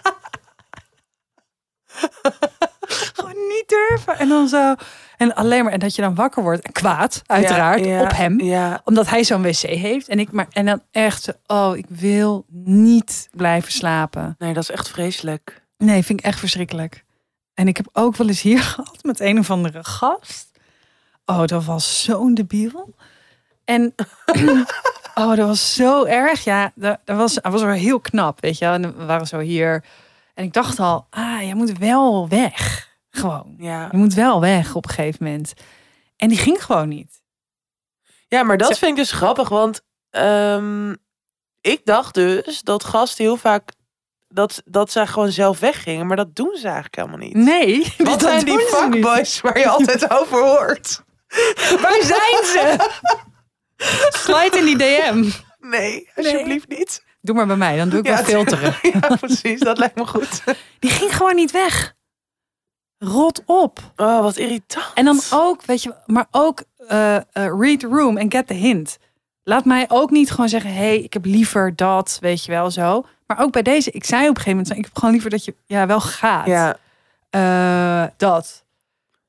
[3.16, 4.18] Gewoon niet durven.
[4.20, 4.76] En dan zo.
[5.18, 5.74] En alleen maar.
[5.74, 6.62] En dat je dan wakker wordt.
[6.62, 7.86] En kwaad, uiteraard.
[7.86, 8.82] Ja, ja, op hem Ja.
[8.84, 10.08] omdat hij zo'n wc heeft.
[10.08, 14.36] En ik maar en dan echt oh, ik wil niet blijven slapen.
[14.38, 15.66] Nee, dat is echt vreselijk.
[15.78, 17.06] Nee, vind ik echt verschrikkelijk.
[17.54, 20.52] En ik heb ook wel eens hier gehad met een of andere gast.
[21.26, 22.96] Oh, dat was zo'n debiel.
[23.66, 23.96] En
[25.16, 26.44] oh, dat was zo erg.
[26.44, 28.66] Ja, dat, dat was, dat was wel heel knap, weet je.
[28.66, 29.84] En we waren zo hier.
[30.34, 32.87] En ik dacht al, ah, jij moet wel weg.
[33.18, 33.56] Gewoon.
[33.58, 33.88] Ja.
[33.92, 35.54] Je moet wel weg op een gegeven moment.
[36.16, 37.22] En die ging gewoon niet.
[38.28, 40.96] Ja, maar dat Zo- vind ik dus grappig, want ehm,
[41.62, 43.72] ik dacht dus dat gasten heel vaak
[44.28, 47.34] dat, dat zij gewoon zelf weggingen, maar dat doen ze eigenlijk helemaal niet.
[47.36, 47.94] Nee.
[47.98, 51.04] Wat dat zijn die fuckboys waar je altijd over hoort?
[51.82, 52.90] Waar zijn ze?
[54.24, 55.30] Slide in die DM.
[55.60, 57.06] Nee, alsjeblieft niet.
[57.22, 58.76] Doe maar bij mij, dan doe ik Ja, wel filteren.
[58.82, 60.44] Ja, precies, dat lijkt me goed.
[60.80, 61.96] Die ging gewoon niet weg.
[63.00, 63.80] Rot op.
[63.96, 64.86] Oh, wat irritant.
[64.94, 68.54] En dan ook, weet je, maar ook eh, eh, read the room and get the
[68.54, 68.98] hint.
[69.44, 73.06] Laat mij ook niet gewoon zeggen, hey, ik heb liever dat, weet je wel zo.
[73.28, 75.46] Maar ook bij deze, ik zei op een gegeven moment, ik heb gewoon liever dat
[75.46, 76.46] je ja wel gaat.
[76.46, 76.78] Ja,
[77.30, 78.66] Eh, dat.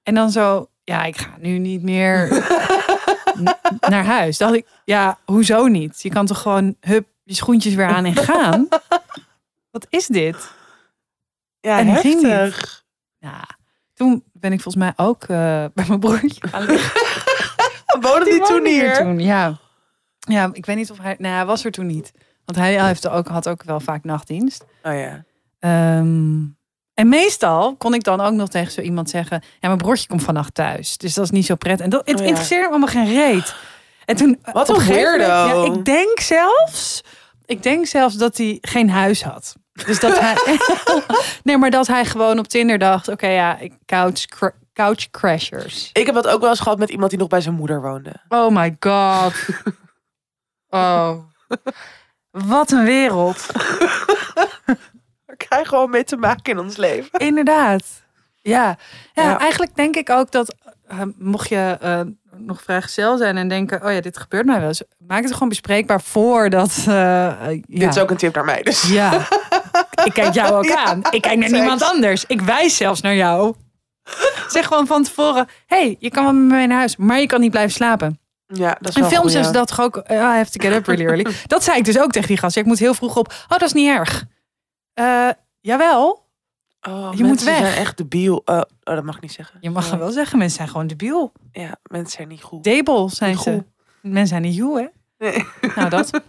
[0.03, 2.29] En dan zo, ja, ik ga nu niet meer
[3.89, 4.39] naar huis.
[4.39, 6.03] Dacht ik, ja, hoezo niet?
[6.03, 8.69] Je kan toch gewoon, hup, je schoentjes weer aan en gaan?
[9.71, 10.51] Wat is dit?
[11.61, 12.85] ja En die ging heftig.
[13.19, 13.45] Ja,
[13.99, 15.29] toen ben ik volgens mij ook eh,
[15.75, 17.01] bij mijn broertje gaan liggen.
[18.01, 18.95] Woonde die, toen woonde hier?
[18.95, 19.59] Toen, ja.
[20.19, 21.17] ja, ik weet niet of hij...
[21.19, 22.13] Nee, hij was er toen niet.
[22.45, 24.65] Want hij heeft ook, had ook wel vaak nachtdienst.
[24.83, 25.25] Oh ja.
[25.59, 26.45] Ehm,
[26.95, 29.43] en meestal kon ik dan ook nog tegen zo iemand zeggen...
[29.61, 30.97] Ja, mijn broertje komt vannacht thuis.
[30.97, 31.85] Dus dat is niet zo prettig.
[31.85, 32.29] En dat, het Oh ja.
[32.29, 33.55] interesseerde me allemaal geen reet.
[34.05, 34.39] En toen...
[34.53, 35.27] Wat op een moment-.
[35.27, 37.05] Ja, ik denk zelfs...
[37.45, 39.57] Ik denk zelfs dat hij geen huis had.
[39.87, 40.37] Dus dat hij...
[41.45, 43.09] nee, maar dat hij gewoon op Tinder dacht...
[43.09, 44.25] Oké, ja, couch,
[44.73, 45.91] couch crashers.
[45.93, 48.13] Ik heb dat ook wel eens gehad met iemand die nog bij zijn moeder woonde.
[48.29, 49.33] Oh my god.
[50.71, 51.15] Oh.
[52.31, 53.47] Wat een wereld.
[55.27, 57.19] Daar krijg je gewoon mee te maken in ons leven.
[57.19, 57.85] Inderdaad.
[58.41, 58.77] Ja.
[59.15, 59.39] ja, Ja.
[59.39, 60.55] eigenlijk denk ik ook dat
[60.87, 62.01] eh, mocht je eh,
[62.37, 64.83] nog vrijgezel zijn en denken, oh ja, dit gebeurt mij wel eens.
[64.99, 66.85] Maak het gewoon bespreekbaar voordat.
[66.87, 67.79] eh eh, ja.
[67.79, 68.83] Dit is ook een tip naar mij, dus.
[68.83, 69.11] Ja.
[70.09, 71.03] Ik kijk jou ook Ja, aan.
[71.11, 72.25] Ik kijk naar niemand anders.
[72.27, 73.55] Ik wijs zelfs naar jou.
[74.49, 77.41] Zeg gewoon van tevoren: hey, je kan wel met mij naar huis, maar je kan
[77.41, 78.21] niet blijven slapen.
[78.47, 79.97] Ja, dat is In wel films goed, is dat toch ook.
[80.11, 81.27] I have to get up really early.
[81.47, 82.57] dat zei ik dus ook tegen die gast.
[82.57, 83.29] Ik moet heel vroeg op.
[83.43, 84.25] Oh, dat is niet erg.
[84.95, 85.29] Eh,
[85.61, 86.27] Jawel,
[86.89, 87.57] Oh, Je moet mensen weg.
[87.59, 88.43] zijn echt debiel.
[88.45, 88.63] Oh, oh,
[88.95, 89.57] dat mag ik niet zeggen.
[89.61, 89.99] je mag Ja.
[89.99, 91.33] wel zeggen, mensen zijn gewoon debiel.
[91.53, 92.65] Ja, mensen zijn niet goed.
[92.65, 93.51] Debel zijn Niet ze.
[93.53, 93.65] goed.
[94.03, 94.87] Mensen zijn niet joe, hè?
[95.31, 95.45] Nee.
[95.77, 96.11] Nou, dat.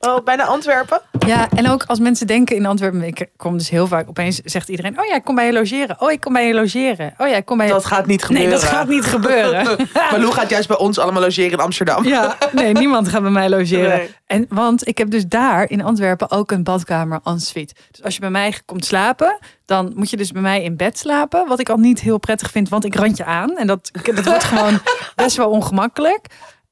[0.00, 1.00] Oh, bijna Antwerpen.
[1.26, 4.68] Ja, en ook als mensen denken in Antwerpen, ik kom dus heel vaak, opeens zegt
[4.68, 5.96] iedereen, oh ja, ik kom bij je logeren.
[6.00, 7.14] Oh, ik kom bij je logeren.
[7.18, 7.72] Oh ja, ik kom bij je...
[7.72, 8.50] Dat gaat niet gebeuren.
[8.50, 9.88] nee, dat gaat niet gebeuren.
[10.10, 12.04] Malou gaat juist bij ons allemaal logeren in Amsterdam.
[12.04, 13.88] Ja, nee, niemand gaat bij mij logeren.
[13.88, 14.14] Nee.
[14.26, 17.74] En, want ik heb dus daar in Antwerpen ook een badkamer en suite.
[17.90, 20.98] Dus als je bij mij komt slapen, dan moet je dus bij mij in bed
[20.98, 21.48] slapen.
[21.48, 23.56] Wat ik al niet heel prettig vind, want ik rand je aan.
[23.56, 24.78] En dat, dat wordt gewoon
[25.14, 26.26] best wel ongemakkelijk.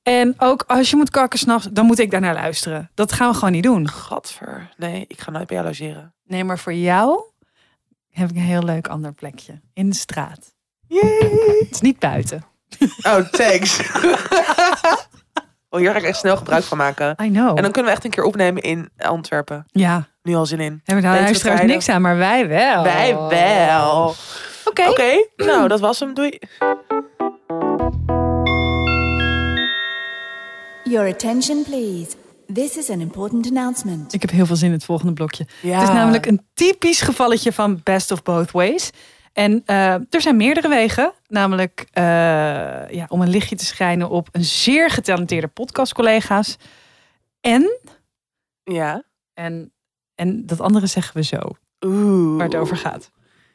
[0.05, 2.91] En ook als je moet kakken s'nachts, dan moet ik daarnaar luisteren.
[2.95, 3.89] Dat gaan we gewoon niet doen.
[3.89, 4.71] Gadver.
[4.77, 6.15] Nee, ik ga nooit bij jou logeren.
[6.25, 7.21] Nee, maar voor jou
[8.11, 9.61] heb ik een heel leuk ander plekje.
[9.73, 10.55] In de straat.
[10.89, 11.29] Yay.
[11.59, 12.45] Het is niet buiten.
[13.03, 13.81] Oh, thanks.
[15.71, 17.17] oh, hier ga ik echt snel gebruik van maken.
[17.23, 17.49] I know.
[17.57, 19.65] En dan kunnen we echt een keer opnemen in Antwerpen.
[19.67, 20.81] ja, Nu al zin in.
[20.85, 22.83] hebben we daar luisteraars niks aan, maar wij wel.
[22.83, 24.15] Wij wel.
[24.65, 24.89] Oké.
[24.89, 26.15] Oké, nou dat was hem.
[26.15, 26.39] Doei.
[30.85, 32.17] Your attention, please.
[32.53, 34.13] This is an important announcement.
[34.13, 35.47] Ik heb heel veel zin in het volgende blokje.
[35.63, 35.79] Ja.
[35.79, 38.91] Het is namelijk een typisch gevalletje van best of both ways.
[39.33, 42.03] En eh, er zijn meerdere wegen, namelijk eh,
[42.91, 46.57] ja, om een lichtje te schijnen op een zeer getalenteerde podcastcollega's.
[47.41, 47.79] En,
[48.65, 49.03] Ja.
[49.35, 49.73] en,
[50.15, 51.39] en dat andere zeggen we zo,
[51.87, 52.37] Oeh.
[52.37, 53.11] waar het over gaat.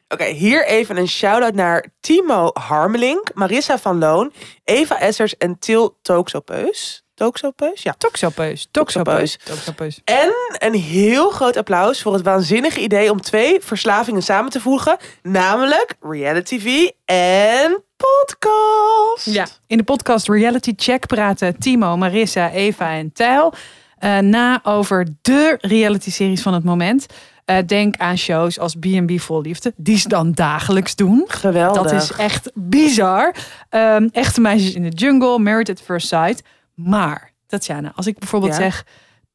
[0.08, 4.32] Oké, hier even een shout-out naar Timo Harmelink, Marissa van Loon,
[4.64, 7.04] Eva Essers en Til Tooksopeus.
[7.20, 7.82] Tooksopeus?
[7.82, 7.94] Ja.
[7.98, 10.00] Toxopeus, toxopeus, toxopeus.
[10.04, 14.96] En een heel groot applaus voor het waanzinnige idee om twee verslavingen samen te voegen.
[15.22, 19.34] Namelijk reality TV en podcast.
[19.34, 23.52] Ja, in de podcast Reality Check praten Timo, Marissa, Eva en Tijl
[23.98, 27.06] eh, na over de reality-series van het moment.
[27.44, 31.24] Eh, denk aan shows als B&B Vol Liefde, die ze dan dagelijks doen.
[31.26, 31.82] Geweldig.
[31.82, 33.34] Dat is echt bizar.
[33.68, 36.42] Ehm, echte meisjes in de jungle, Married at First Sight.
[36.84, 38.58] Maar, Tatjana, als ik bijvoorbeeld Ja?
[38.58, 38.84] zeg...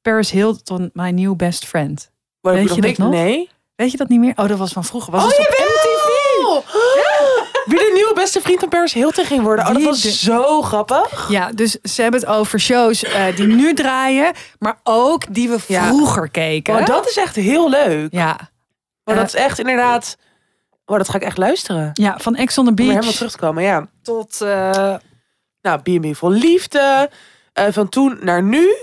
[0.02, 2.12] Paris Hilton, my new best friend.
[2.42, 3.10] Weet je je dat nog?
[3.10, 3.50] Nee.
[3.76, 4.34] Weet je dat niet meer?
[4.36, 5.12] Oh, dat was van vroeger.
[5.12, 6.64] Was Oh, het op jawel!
[7.66, 9.68] Wie de nieuwe beste vriend van Paris Hilton ging worden.
[9.68, 11.30] Oh, dat was de- zo grappig.
[11.30, 15.58] Ja, dus ze hebben het over shows eh, die nu draaien, maar ook die we
[15.68, 15.84] Ja.
[15.88, 16.76] vroeger keken.
[16.76, 18.12] Oh, dat is echt heel leuk.
[18.12, 18.38] Ja.
[19.04, 20.18] Maar Eh, dat is echt inderdaad...
[20.86, 21.90] Oh, dat ga ik echt luisteren.
[21.94, 23.88] ja, van Ex on the Om Beach helemaal terug te komen, ja.
[24.02, 24.42] tot...
[24.42, 24.96] eh,
[25.62, 27.10] Nou, B&B vol liefde.
[27.56, 28.76] Eh, van toen naar nu.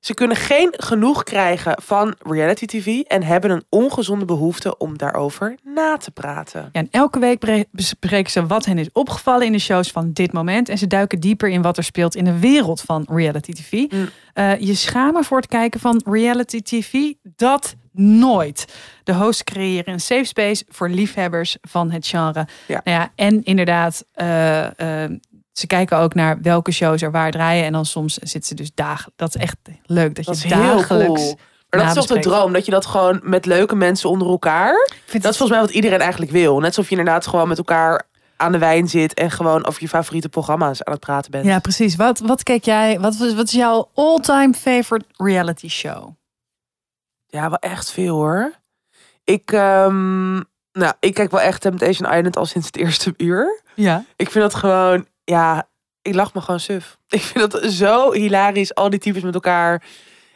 [0.00, 3.00] Ze kunnen geen genoeg krijgen van reality TV.
[3.00, 6.60] En hebben een ongezonde behoefte om daarover na te praten.
[6.60, 10.32] ja, en elke week bespreken ze wat hen is opgevallen in de shows van dit
[10.32, 10.68] moment.
[10.68, 13.72] En ze duiken dieper in wat er speelt in de wereld van reality TV.
[13.72, 14.08] Mm.
[14.32, 17.12] Eh, je schamen voor het kijken van reality TV?
[17.22, 18.74] Dat nooit.
[19.04, 22.46] De hosts creëren een safe space voor liefhebbers van het genre.
[22.66, 22.80] Ja.
[22.84, 24.66] Nou ja, en inderdaad, eh,
[25.58, 27.64] ze kijken ook naar welke shows er waar draaien.
[27.64, 29.12] En dan soms zitten ze dus dagen.
[29.16, 31.22] Dat is echt leuk dat, Dat is je heel dagelijks.
[31.22, 31.38] cool.
[31.70, 32.52] Maar dat is toch de droom?
[32.52, 34.88] Dat je dat gewoon met leuke mensen onder elkaar...
[35.06, 36.58] Dat is volgens mij wat iedereen eigenlijk wil.
[36.58, 38.02] Net alsof je inderdaad gewoon met elkaar
[38.36, 39.14] aan de wijn zit...
[39.14, 41.44] en gewoon over je favoriete programma's aan het praten bent.
[41.44, 41.96] Ja, precies.
[41.96, 43.00] Wat, wat kijk jij?
[43.00, 46.08] Wat, wat is jouw all-time favorite reality show?
[47.26, 48.52] Ja, wel echt veel hoor.
[49.24, 50.34] Ik, ehm,
[50.72, 53.62] nou, ik kijk wel echt Temptation Island al sinds het eerste uur.
[53.74, 54.04] Ja.
[54.16, 55.68] Ik vind dat gewoon, ja,
[56.02, 56.96] ik lach me gewoon suf.
[57.08, 59.82] Ik vind dat zo hilarisch, al die types met elkaar.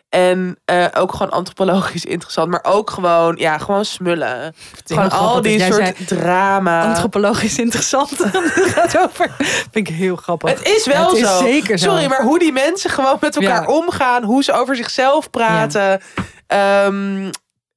[0.09, 4.55] En eh, ook gewoon antropologisch interessant, maar ook gewoon, ja, gewoon smullen.
[4.85, 6.83] Gewoon al die soort drama.
[6.89, 8.11] antropologisch interessant.
[8.75, 9.35] Gaat over.
[9.39, 10.51] Vind ik heel grappig.
[10.51, 11.39] Het is wel Het is zo.
[11.39, 11.91] zeker zo.
[11.91, 13.75] Sorry, maar hoe die mensen gewoon met elkaar Ja.
[13.75, 16.01] omgaan, hoe ze over zichzelf praten.
[16.47, 16.91] Ja.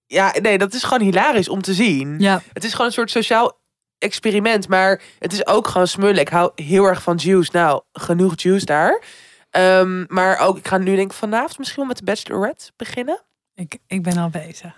[0.05, 2.15] ja, nee, dat is gewoon hilarisch om te zien.
[2.19, 3.59] Ja, Het is gewoon een soort sociaal
[3.97, 6.19] experiment, maar het is ook gewoon smullen.
[6.19, 7.49] Ik hou heel erg van juice.
[7.53, 9.01] Nou, genoeg juice daar.
[9.49, 13.21] Ehm, maar ook, ik ga nu denk ik vanavond misschien wel met de Bachelorette beginnen.
[13.55, 14.73] ik, ik ben al bezig.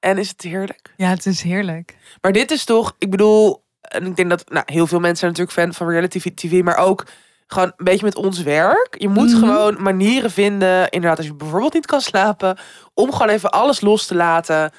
[0.00, 0.92] En is het heerlijk.
[0.96, 1.96] Ja, het is heerlijk.
[2.20, 5.30] Maar dit is toch, ik bedoel, en ik denk dat nou, heel veel mensen zijn
[5.30, 7.06] natuurlijk fan van reality TV, maar ook
[7.46, 8.96] gewoon een beetje met ons werk.
[8.98, 9.38] Je moet Mhm.
[9.38, 12.58] gewoon manieren vinden, inderdaad, als je bijvoorbeeld niet kan slapen,
[12.94, 14.70] om gewoon even alles los te laten.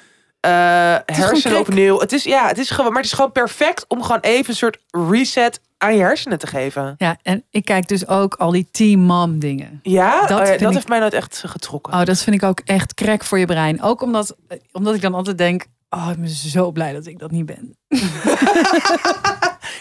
[0.44, 1.98] Eh hersenen opnieuw.
[1.98, 4.56] Het is ja, het is gewoon, maar het is gewoon perfect om gewoon even een
[4.56, 4.78] soort
[5.10, 6.94] reset aan je hersenen te geven.
[6.98, 9.80] Ja, en ik kijk dus ook al die team mom dingen.
[9.82, 11.92] Ja, Dat dat, dat ik- heeft mij nooit echt getrokken.
[11.92, 13.82] Oh, dat vind ik ook echt crack voor je brein.
[13.82, 14.36] Ook omdat,
[14.72, 17.76] omdat ik dan altijd denk, oh, ik ben zo blij dat ik dat niet ben.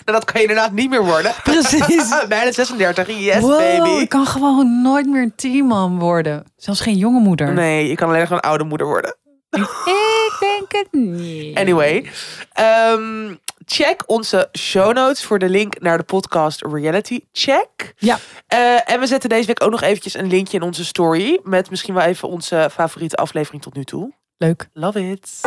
[0.06, 1.32] Nou, dat kan je inderdaad niet meer worden.
[1.44, 2.10] Precies.
[2.28, 3.90] Bijna 36, yes wow, baby.
[4.02, 6.44] ik kan gewoon nooit meer een teammom worden.
[6.56, 7.54] Zelfs geen jonge moeder.
[7.54, 9.16] Nee, je kan alleen nog een oude moeder worden.
[9.54, 11.58] Ik denk het niet.
[11.58, 12.10] Anyway,
[12.52, 13.36] ehm,
[13.66, 17.94] check onze show notes voor de link naar de podcast Reality Check.
[17.98, 18.20] Ja.
[18.48, 21.40] Eh, en we zetten deze week ook nog eventjes een linkje in onze story.
[21.44, 24.14] Met misschien wel even onze favoriete aflevering tot nu toe.
[24.38, 24.70] Leuk.
[24.74, 25.40] Love it.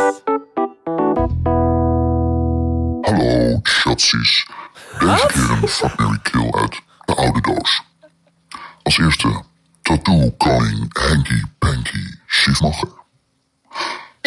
[3.01, 4.47] Hallo, chatsies.
[4.99, 7.81] Deze keer een Fuck Mary Kill uit de oude doos.
[8.83, 9.43] Als eerste
[9.81, 12.96] Tattoo Koning Henky Panky Schiefmacher.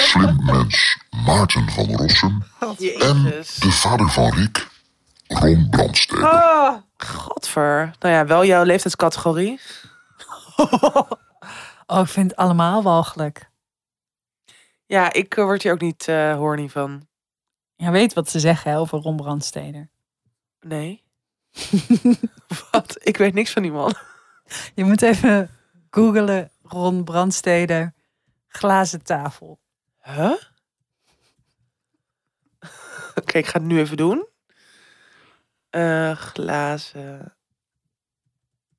[0.01, 2.45] Slim mens Maarten van Rossum.
[2.59, 3.55] En Jezus.
[3.55, 4.69] de vader van Rick,
[5.27, 6.29] Ron Brandstede.
[6.29, 7.95] Ah, godver.
[7.99, 9.61] Nou ja, wel jouw leeftijdscategorie.
[11.91, 13.51] Oh, ik vind het allemaal walgelijk.
[14.87, 17.07] Ja, ik eh, word hier ook niet eh horny van.
[17.77, 19.91] Je weet wat ze zeggen hè, over Ron Brandsteder.
[20.61, 21.03] Nee.
[22.71, 22.97] Wat?
[22.99, 23.95] Ik weet niks van die man.
[24.75, 25.51] Je moet even
[25.91, 27.95] googelen Ron Brandsteder
[28.49, 29.61] glazen tafel.
[30.03, 30.37] Huh?
[33.21, 34.29] Oké, ik ga het nu even doen.
[35.71, 37.37] Eh, glazen.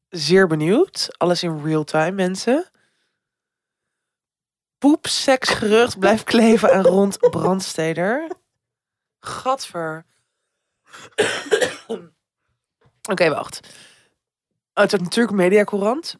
[0.09, 1.07] Zeer benieuwd.
[1.17, 2.69] Alles in real time, mensen.
[4.77, 8.31] Poep, seks, gerucht blijft kleven aan rond Brandsteder.
[9.19, 10.05] Gadver.
[13.09, 13.59] Oké, wacht.
[14.73, 16.15] Oh, het is natuurlijk mediacourant.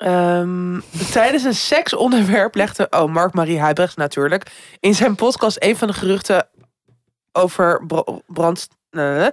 [0.00, 0.80] Ehm,
[1.12, 6.48] tijdens een seksonderwerp legde, oh, Mark-Marie Huibrechts natuurlijk, in zijn podcast een van de geruchten
[7.32, 8.68] over bro- brand...
[8.90, 9.30] Nee.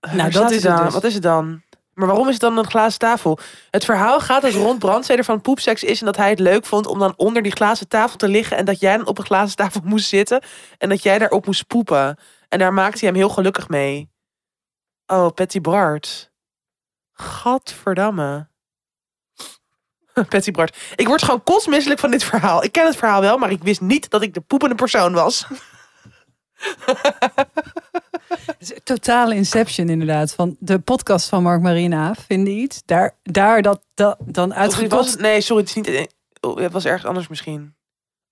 [0.00, 0.84] Waar dat is dan?
[0.84, 0.92] dus.
[0.92, 1.62] Wat is het dan?
[1.92, 3.38] Maar waarom is het dan een glazen tafel?
[3.70, 6.86] Het verhaal gaat dat Rond Brandsteder van poepseks is en dat hij het leuk vond
[6.86, 9.56] om dan onder die glazen tafel te liggen en dat jij dan op een glazen
[9.56, 10.42] tafel moest zitten
[10.78, 12.18] en dat jij daarop moest poepen.
[12.48, 14.10] En daar maakte hij hem heel gelukkig mee.
[15.06, 16.32] Oh, Patty Bart.
[17.12, 18.52] Gadverdamme.
[20.28, 20.76] Patty Bart.
[20.96, 22.64] Ik word gewoon kotsmisselijk van dit verhaal.
[22.64, 25.46] Ik ken het verhaal wel, maar ik wist niet dat ik de poepende persoon was.
[28.84, 30.34] Totale inception inderdaad.
[30.34, 32.82] Van de podcast van Mark Marina, vind je iets?
[32.84, 34.74] Daar, daar dat, dat dan het-
[35.20, 36.08] nee, sorry, het is niet.
[36.58, 37.74] Het was ergens anders misschien.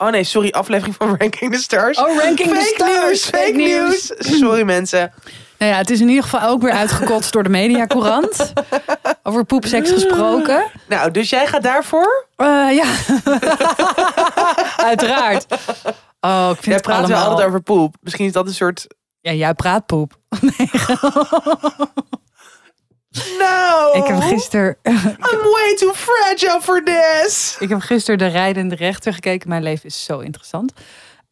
[0.03, 1.99] Oh nee, sorry, aflevering van Ranking the Stars.
[1.99, 3.01] Oh, Ranking the fake Stars.
[3.01, 4.13] news, fake news.
[4.19, 5.13] Sorry mensen.
[5.59, 8.53] Nou ja, het is in ieder geval ook weer uitgekotst door de Mediacourant.
[9.23, 10.65] Over poepseks gesproken.
[10.89, 12.27] Nou, dus jij gaat daarvoor?
[12.37, 12.85] Eh, ja,
[14.77, 15.47] uiteraard.
[16.21, 17.95] Oh, ik vind Jij het praat wel altijd over poep.
[18.01, 18.87] Misschien is dat een soort.
[19.21, 20.13] Ja, jij praat poep.
[23.39, 24.77] Nou, Ik heb gisteren...
[25.33, 27.57] I'm way too fragile for this.
[27.59, 29.49] Ik heb gisteren de rijdende rechter gekeken.
[29.49, 30.73] Mijn leven is zo interessant.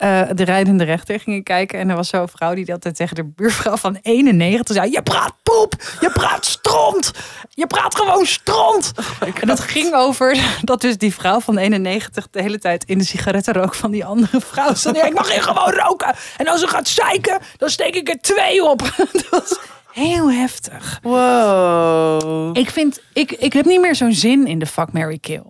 [0.01, 1.79] Eh, de rijdende rechter ging ik kijken.
[1.79, 4.91] En er was zo'n vrouw die altijd tegen de buurvrouw van 91 zei...
[4.91, 5.75] Je praat poep!
[6.01, 7.13] Je praat stront!
[7.49, 8.93] Je praat gewoon stront!
[9.41, 13.05] en dat ging over dat dus die vrouw van 91 de hele tijd in de
[13.05, 14.97] sigarettenrook van die andere vrouw zat.
[14.97, 16.15] Ja, ik mag hier gewoon roken.
[16.37, 18.79] En als ze gaat zeiken, dan steek ik er twee op.
[19.13, 19.59] dat was
[19.93, 20.99] heel heftig.
[21.03, 22.57] Wow.
[22.57, 25.43] Ik vind, ik, ik heb niet meer zo'n zin in de fuck, Mary kill.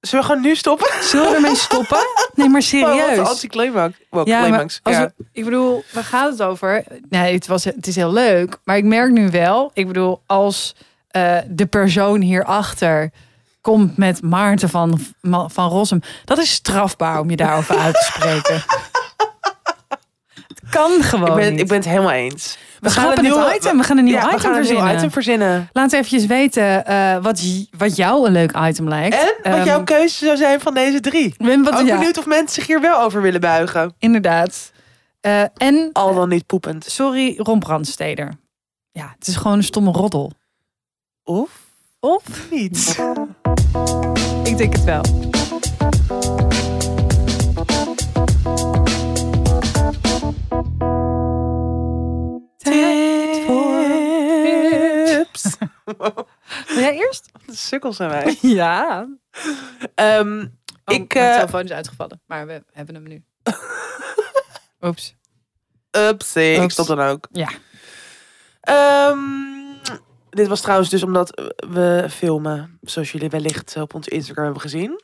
[0.00, 0.88] Zullen we gewoon nu stoppen?
[1.02, 1.98] Zullen we ermee stoppen?
[2.34, 3.18] Nee, maar serieus.
[3.18, 3.96] Oh, anticlimax.
[4.10, 4.80] Well, Ja, climax.
[4.82, 5.12] als ja.
[5.16, 6.84] we- ik bedoel, waar gaat het over?
[7.08, 8.58] Nee, het, was, het is heel leuk.
[8.64, 10.74] Maar ik merk nu wel, ik bedoel, als
[11.08, 13.10] eh, de persoon hierachter
[13.60, 15.00] komt met Maarten van,
[15.46, 16.00] van Rossum.
[16.24, 18.54] Dat is strafbaar om je daarover uit te spreken.
[20.48, 21.60] het kan gewoon ik, ben, niet.
[21.60, 22.58] ik ben het helemaal eens.
[22.82, 23.76] We schrappen het item.
[23.78, 24.96] We gaan een nieuw ja, we item gaan een nieuw verzinnen.
[24.96, 25.68] item verzinnen.
[25.72, 27.42] Laat eventjes weten eh, wat,
[27.76, 29.14] wat jou een leuk item lijkt.
[29.16, 31.24] En wat Ehm, jouw keuze zou zijn van deze drie.
[31.26, 33.94] ik ben wat, Ook ja, benieuwd of mensen zich hier wel over willen buigen.
[33.98, 34.72] inderdaad.
[35.20, 36.84] Eh, en Al dan niet poepend.
[36.84, 38.32] sorry, Ron Brandsteder.
[38.90, 40.32] Ja, het is gewoon een stomme roddel.
[41.24, 41.50] Of
[42.00, 42.22] Of?
[42.50, 42.98] niet.
[44.50, 45.02] Ik denk het wel.
[52.62, 53.84] Tijd voor
[55.06, 55.56] Tips.
[56.68, 57.30] Wil jij eerst?
[57.46, 58.36] Sukkel zijn wij.
[58.60, 59.08] Ja.
[59.94, 60.48] Ehm, Ik,
[60.84, 63.24] ik, mijn eh, telefoon is uitgevallen, maar we hebben hem nu.
[64.88, 65.14] Oeps.
[65.90, 67.28] upsie, ik stop dan ook.
[67.30, 67.48] Ja.
[68.60, 69.18] Ehm,
[70.30, 75.00] dit was trouwens dus omdat we filmen, zoals jullie wellicht op onze Instagram hebben gezien.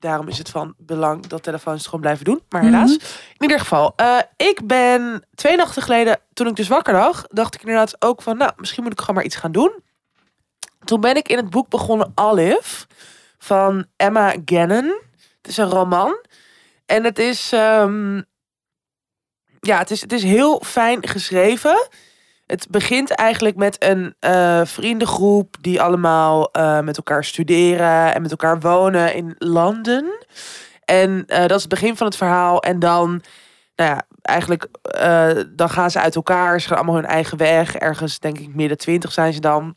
[0.00, 2.42] Daarom is het van belang dat telefoons het gewoon blijven doen.
[2.48, 2.96] Maar helaas.
[2.96, 3.04] Mhm.
[3.34, 7.54] In ieder geval, eh, ik ben twee nachten geleden, toen ik dus wakker lag, dacht
[7.54, 9.82] ik inderdaad ook van, nou, misschien moet ik gewoon maar iets gaan doen.
[10.84, 12.86] Toen ben ik in het boek begonnen Olive
[13.38, 15.00] van Emma Gannon.
[15.36, 16.24] Het is een roman.
[16.86, 18.16] En het is, ehm,
[19.60, 21.88] ja, het is, het is heel fijn geschreven.
[22.50, 28.30] Het begint eigenlijk met een eh, vriendengroep die allemaal eh, met elkaar studeren en met
[28.30, 30.26] elkaar wonen in Londen.
[30.84, 32.62] En eh, dat is het begin van het verhaal.
[32.62, 33.22] En dan,
[33.74, 34.66] nou ja, eigenlijk,
[35.56, 36.60] dan gaan ze uit elkaar.
[36.60, 37.76] Ze gaan allemaal hun eigen weg.
[37.76, 39.74] Ergens, denk ik, midden twintig zijn ze dan.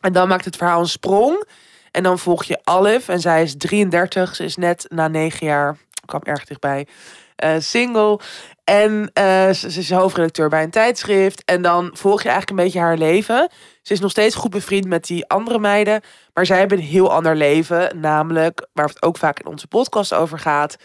[0.00, 1.44] En dan maakt het verhaal een sprong.
[1.90, 3.08] En dan volg je Alif.
[3.08, 4.34] En zij is 33.
[4.34, 6.86] Ze is net na negen jaar, kwam erg dichtbij,
[7.36, 8.20] eh, single.
[8.64, 11.44] En eh, ze, ze is hoofdredacteur bij een tijdschrift.
[11.44, 13.50] En dan volg je eigenlijk een beetje haar leven.
[13.82, 16.00] Ze is nog steeds goed bevriend met die andere meiden.
[16.34, 18.00] Maar zij hebben een heel ander leven.
[18.00, 20.76] Namelijk, waar het ook vaak in onze podcast over gaat.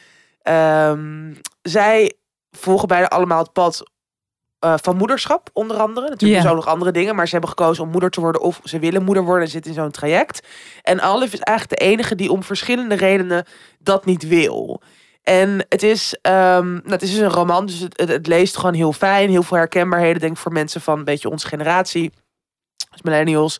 [0.41, 2.13] Ehm, zij
[2.51, 3.83] volgen bijna allemaal het pad
[4.59, 6.09] eh, van moederschap, onder andere.
[6.09, 6.49] Natuurlijk Ja.
[6.49, 7.15] zo nog andere dingen.
[7.15, 8.41] Maar ze hebben gekozen om moeder te worden.
[8.41, 10.47] Of ze willen moeder worden en zitten in zo'n traject.
[10.81, 13.45] En Alif is eigenlijk de enige die om verschillende redenen
[13.79, 14.81] dat niet wil.
[15.23, 18.57] En het is, ehm, nou, het is dus een roman, dus het, het, het leest
[18.57, 19.29] gewoon heel fijn.
[19.29, 22.11] Heel veel herkenbaarheden, denk ik, voor mensen van een beetje onze generatie.
[22.91, 23.59] Dus millennials.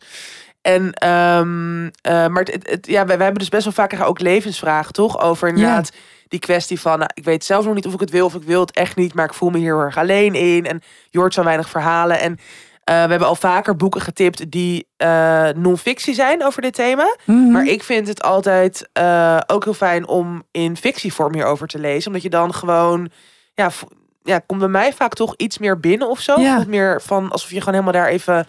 [0.60, 4.92] En, ehm, eh, maar het, ja, wij, wij hebben dus best wel vaak ook levensvragen,
[4.92, 5.20] toch?
[5.20, 5.92] Over inderdaad
[6.28, 8.42] die kwestie van, nou, ik weet zelf nog niet of ik het wil of ik
[8.42, 10.66] wil het echt niet, maar ik voel me hier heel erg alleen in.
[10.66, 12.20] En je hoort zo weinig verhalen.
[12.20, 12.38] En
[12.94, 17.16] we hebben al vaker boeken getipt die eh non-fictie zijn over dit thema.
[17.24, 17.50] Mhm.
[17.50, 22.06] Maar ik vind het altijd eh, ook heel fijn om in fictievorm hierover te lezen.
[22.06, 23.10] Omdat je dan gewoon,
[23.54, 23.70] ja,
[24.22, 26.40] ja, komt bij mij vaak toch iets meer binnen of zo.
[26.40, 26.64] Ja.
[26.66, 28.46] Meer van alsof je gewoon helemaal daar even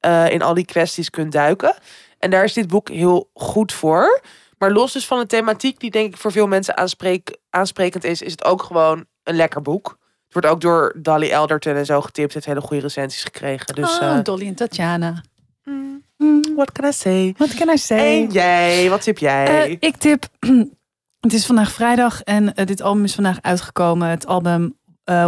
[0.00, 1.74] eh, in al die kwesties kunt duiken.
[2.18, 4.20] En daar is dit boek heel goed voor.
[4.58, 8.22] Maar los dus van de thematiek die denk ik voor veel mensen aanspreek, aansprekend is,
[8.22, 9.97] is het ook gewoon een lekker boek.
[10.28, 12.34] Het wordt ook door Dolly Elderton en zo getipt.
[12.34, 13.74] Het heeft hele goede recensies gekregen.
[13.74, 15.22] Dus oh, eh, Dolly en Tatjana.
[15.64, 17.34] mm, Mm, what can I say?
[17.36, 18.22] Wat kan I say?
[18.22, 19.64] En jij, wat tip jij?
[19.66, 20.24] Eh, ik tip.
[21.20, 24.08] Het is vandaag vrijdag en eh, dit album is vandaag uitgekomen.
[24.08, 24.76] Het album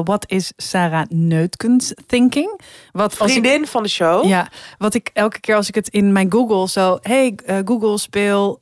[0.05, 2.61] What is Sarah Neutkens Thinking?
[2.93, 4.25] Wat ik, Vriendin van de show.
[4.25, 4.49] ja,
[4.79, 8.61] wat ik elke keer als ik het in mijn Google zo, hey Google speel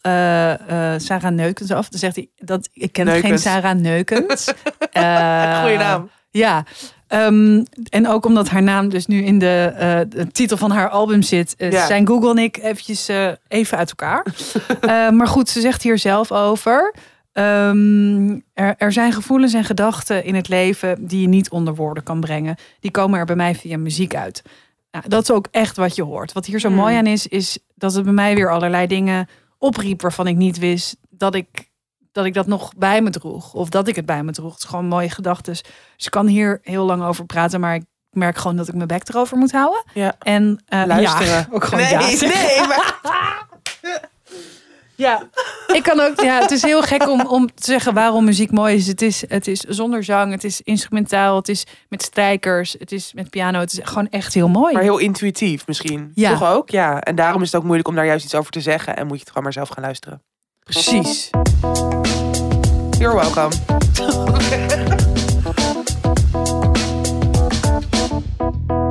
[0.96, 3.42] Sarah Neukens af, dan zegt hij dat ik ken geen Neukens.
[3.42, 4.44] Sarah Neukens.
[5.62, 6.10] Goeie naam.
[6.30, 6.64] Ja,
[7.06, 10.88] ehm, en ook omdat haar naam dus nu in de, eh, de titel van haar
[10.88, 11.86] album zit, eh, Ja.
[11.86, 14.26] zijn Google en ik eventjes eh, even uit elkaar.
[15.16, 16.94] Maar goed, ze zegt hier zelf over.
[17.32, 22.02] ehm, er, er zijn gevoelens en gedachten in het leven die je niet onder woorden
[22.02, 22.56] kan brengen.
[22.80, 24.42] Die komen er bij mij via muziek uit.
[24.90, 26.32] Nou, dat is ook echt wat je hoort.
[26.32, 26.76] Wat hier zo Hmm.
[26.76, 30.58] mooi aan is, is dat het bij mij weer allerlei dingen opriep waarvan ik niet
[30.58, 31.46] wist dat ik,
[32.18, 33.54] dat ik dat nog bij me droeg.
[33.54, 34.52] Of dat ik het bij me droeg.
[34.52, 35.52] Het is gewoon mooie gedachten.
[35.52, 38.86] Dus ik kan hier heel lang over praten, maar ik merk gewoon dat ik mijn
[38.86, 39.84] bek erover moet houden.
[39.94, 40.14] Ja.
[40.18, 41.26] En eh, Luisteren.
[41.26, 42.96] Ja, ook gewoon nee, ja nee, maar
[44.98, 45.22] Ja,
[45.66, 46.20] ik kan ook.
[46.20, 48.86] Ja, het is heel gek om, om te zeggen waarom muziek mooi is.
[48.86, 49.24] Het is.
[49.28, 53.58] het is zonder zang, het is instrumentaal, het is met strijkers, het is met piano.
[53.58, 54.72] Het is gewoon echt heel mooi.
[54.74, 56.10] maar heel intuïtief misschien.
[56.14, 56.30] Ja.
[56.30, 56.70] Toch ook?
[56.70, 57.00] Ja.
[57.00, 58.96] En daarom is het ook moeilijk om daar juist iets over te zeggen.
[58.96, 60.22] En moet je het gewoon maar zelf gaan luisteren.
[60.68, 61.30] Precies.
[62.98, 63.50] You're welcome.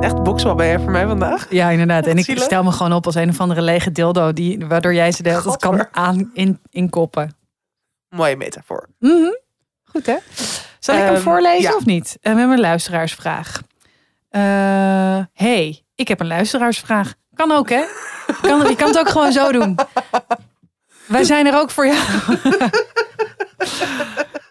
[0.00, 1.46] Echt bokswal ben jij voor mij vandaag?
[1.50, 2.06] Ja, inderdaad.
[2.06, 2.42] En ik zielig.
[2.42, 5.28] stel me gewoon op als een of andere lege dildo, die, waardoor jij ze de
[5.28, 7.36] hele tijd kan aan in, inkoppen.
[8.08, 8.88] Mooie metafoor.
[8.98, 9.32] Mhm.
[9.84, 10.16] Goed hè?
[10.78, 11.76] Zal ik hem Ehm, voorlezen ja.
[11.76, 12.06] of niet?
[12.22, 13.62] Uh, we hebben een luisteraarsvraag.
[14.28, 14.40] Eh,
[15.32, 17.14] hey, ik heb een luisteraarsvraag.
[17.34, 17.82] Kan ook hè?
[18.42, 19.78] Kan, je kan het ook gewoon zo doen.
[21.08, 22.06] Wij zijn er ook voor jou.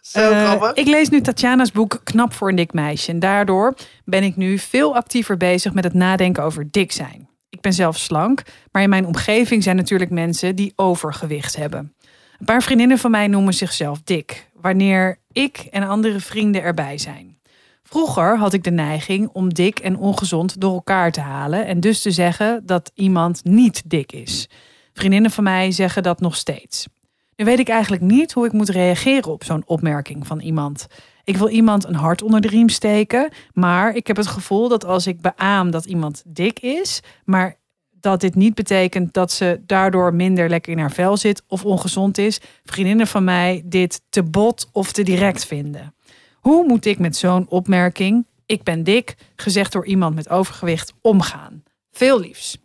[0.01, 0.74] Zo Eh, grappig.
[0.74, 3.12] ik lees nu Tatjana's boek Knap voor een dik meisje.
[3.12, 3.74] En daardoor
[4.05, 7.30] ben ik nu veel actiever bezig met het nadenken over dik zijn.
[7.49, 8.41] Ik ben zelf slank,
[8.72, 11.93] maar in mijn omgeving zijn natuurlijk mensen die overgewicht hebben.
[12.39, 17.38] Een paar vriendinnen van mij noemen zichzelf dik, wanneer ik en andere vrienden erbij zijn.
[17.84, 22.01] Vroeger had ik de neiging om dik en ongezond door elkaar te halen en dus
[22.01, 24.49] te zeggen dat iemand niet dik is.
[24.98, 26.88] Vriendinnen van mij zeggen dat nog steeds.
[27.36, 30.88] Nu weet ik eigenlijk niet hoe ik moet reageren op zo'n opmerking van iemand.
[31.24, 34.86] Ik wil iemand een hart onder de riem steken, maar ik heb het gevoel dat
[34.86, 37.56] als ik beaam dat iemand dik is, maar
[38.00, 42.18] dat dit niet betekent dat ze daardoor minder lekker in haar vel zit of ongezond
[42.18, 45.95] is, vriendinnen van mij dit te bot of te direct vinden.
[46.34, 51.64] Hoe moet ik met zo'n opmerking, ik ben dik, gezegd door iemand met overgewicht, omgaan?
[51.91, 52.58] Veel liefs.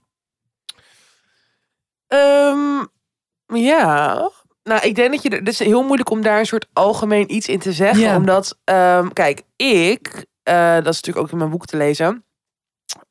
[2.13, 2.85] Ehm,
[3.59, 4.31] ja.
[4.63, 5.29] Nou, ik denk dat je...
[5.29, 8.01] er- Het is heel moeilijk om daar een soort algemeen iets in te zeggen.
[8.03, 8.17] Ja.
[8.17, 10.25] Omdat, ehm, kijk, ik...
[10.43, 12.25] eh, dat is natuurlijk ook in mijn boek te lezen.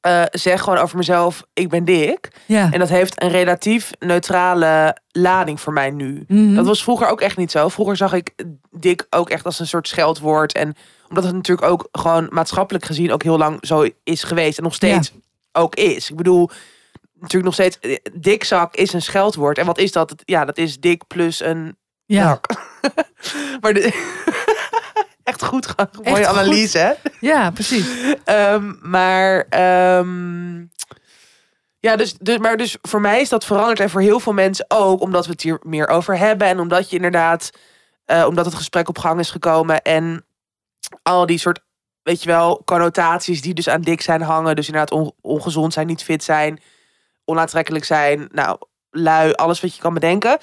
[0.01, 2.31] eh, zeg gewoon over mezelf, ik ben dik.
[2.45, 2.69] Ja.
[2.71, 6.23] En dat heeft een relatief neutrale lading voor mij nu.
[6.27, 6.55] Mhm.
[6.55, 7.67] Dat was vroeger ook echt niet zo.
[7.69, 8.33] Vroeger zag ik
[8.71, 10.53] dik ook echt als een soort scheldwoord.
[10.53, 10.75] En
[11.09, 14.57] omdat het natuurlijk ook gewoon maatschappelijk gezien ook heel lang zo is geweest.
[14.57, 15.13] En nog steeds
[15.51, 16.09] ook is.
[16.09, 16.49] Ik bedoel,
[17.21, 19.57] natuurlijk nog steeds, eh, dikzak is een scheldwoord.
[19.57, 20.13] En wat is dat?
[20.25, 22.45] Ja, dat is dik plus een Ja, zak.
[23.61, 23.81] maar de,
[25.23, 26.91] echt goed, mooie analyse, hè?
[27.19, 27.87] ja precies.
[28.23, 30.59] Ehm, maar ehm,
[31.79, 34.65] ja, dus, dus, maar dus voor mij is dat veranderd en voor heel veel mensen
[34.67, 37.49] ook, omdat we het hier meer over hebben en omdat je inderdaad,
[38.05, 40.25] eh, omdat het gesprek op gang is gekomen en
[41.03, 41.59] al die soort,
[42.03, 45.87] weet je wel, connotaties die dus aan dik zijn hangen, dus inderdaad on- ongezond zijn,
[45.87, 46.59] niet fit zijn,
[47.25, 48.57] onaantrekkelijk zijn, nou,
[48.89, 50.37] lui, alles wat je kan bedenken,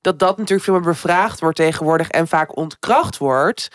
[0.00, 3.68] dat dat natuurlijk veel meer bevraagd wordt tegenwoordig en vaak ontkracht wordt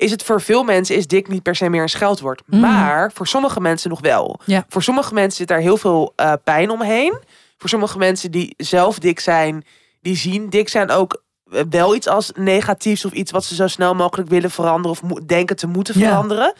[0.00, 2.42] is het voor veel mensen is dik niet per se meer een scheldwoord.
[2.46, 2.60] Mhm.
[2.60, 4.40] Maar voor sommige mensen nog wel.
[4.44, 4.64] Ja.
[4.68, 7.18] Voor sommige mensen zit daar heel veel eh, pijn omheen.
[7.58, 9.64] Voor sommige mensen die zelf dik zijn,
[10.00, 13.66] die zien dik zijn ook eh, wel iets als negatiefs of iets wat ze zo
[13.66, 16.08] snel mogelijk willen veranderen of denken te moeten Ja.
[16.08, 16.52] veranderen.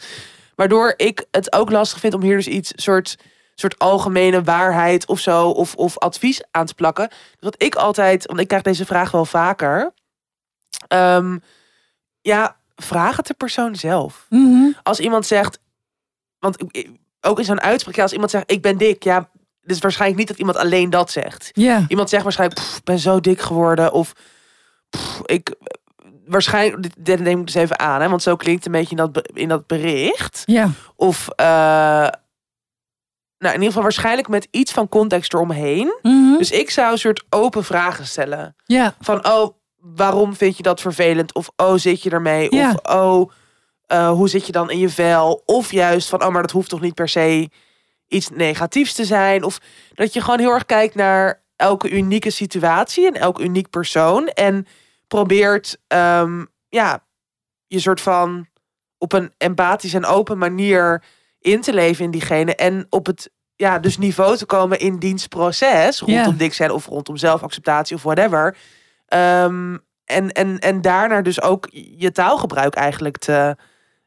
[0.55, 3.17] Waardoor ik het ook lastig vind om hier dus iets soort,
[3.55, 7.07] soort algemene waarheid of zo of, of advies aan te plakken.
[7.09, 9.93] Dus wat ik altijd, want ik krijg deze vraag wel vaker.
[10.87, 11.37] Ehm,
[12.21, 14.25] ja, vraag het de persoon zelf.
[14.29, 14.71] Mhm.
[14.83, 15.59] Als iemand zegt,
[16.39, 16.57] want
[17.21, 19.29] ook in zo'n uitspraak, ja, als iemand zegt ik ben dik, ja,
[19.61, 21.49] dus waarschijnlijk niet dat iemand alleen dat zegt.
[21.87, 23.91] Iemand zegt waarschijnlijk, "Pff, ik ben zo dik geworden.
[23.91, 24.13] Of
[24.89, 25.55] "Pff, ik
[26.25, 28.95] waarschijnlijk, dit, dit neem ik dus even aan, hè, want zo klinkt het een beetje
[28.95, 30.43] in dat, in dat bericht.
[30.45, 32.07] ja, Of eh,
[33.41, 35.97] nou, in ieder geval waarschijnlijk met iets van context eromheen.
[36.01, 36.37] Mhm.
[36.37, 38.55] Dus ik zou een soort open vragen stellen.
[38.65, 41.33] ja, Van, oh, waarom vind je dat vervelend?
[41.33, 42.55] Of, oh, zit je ermee?
[42.55, 42.69] Ja.
[42.71, 43.31] Of, oh,
[43.85, 45.41] eh, hoe zit je dan in je vel?
[45.45, 47.49] Of juist van, oh, maar dat hoeft toch niet per se
[48.07, 49.43] iets negatiefs te zijn?
[49.43, 49.59] Of
[49.93, 54.27] dat je gewoon heel erg kijkt naar elke unieke situatie en elk uniek persoon.
[54.27, 54.67] En
[55.07, 57.03] probeert, ehm, ja,
[57.67, 58.47] je soort van
[58.97, 61.03] op een empathische en open manier
[61.41, 62.55] in te leven in diegene.
[62.55, 65.99] En op het ja, dus niveau te komen in dienstproces.
[65.99, 68.57] Rondom dik zijn of rondom zelfacceptatie of whatever.
[69.07, 73.55] Ehm, en, en, en daarna dus ook je taalgebruik eigenlijk te,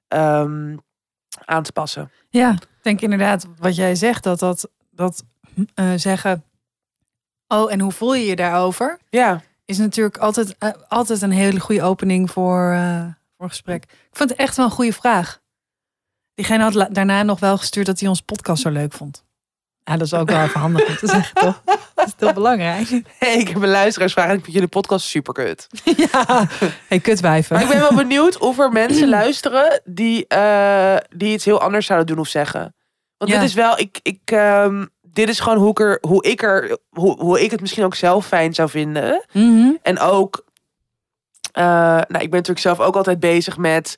[0.08, 0.76] ehm,
[1.44, 2.10] aan te passen.
[2.28, 2.50] ja.
[2.52, 5.24] Ik denk inderdaad wat jij zegt, dat dat, dat
[5.74, 6.44] eh, zeggen,
[7.48, 8.98] oh en hoe voel je je daarover?
[9.10, 13.06] Ja, Is natuurlijk altijd, eh, altijd een hele goede opening voor, eh,
[13.38, 13.82] voor gesprek.
[13.84, 15.40] Ik vond het echt wel een goede vraag.
[16.34, 19.24] Diegene had daarna nog wel gestuurd dat hij ons podcast zo leuk vond.
[19.84, 21.62] Ja, dat is ook wel even handig om te zeggen, toch?
[21.94, 22.88] Dat is heel belangrijk.
[23.18, 25.66] hey, ik heb een luisteraarsvraag en ik vind jullie podcast super kut.
[26.12, 26.48] Ja,
[26.88, 27.54] hey, kutwijven.
[27.54, 31.86] Maar ik ben wel benieuwd of er mensen luisteren die, eh, die iets heel anders
[31.86, 32.74] zouden doen of zeggen.
[33.18, 33.38] Want Ja.
[33.38, 36.78] dit is wel, ik, ik, ehm, dit is gewoon hoe ik er, hoe ik er,
[36.90, 39.24] hoe, hoe ik het misschien ook zelf fijn zou vinden.
[39.32, 39.70] Mhm.
[39.82, 40.44] En ook,
[41.52, 43.96] eh, nou, ik ben natuurlijk zelf ook altijd bezig met.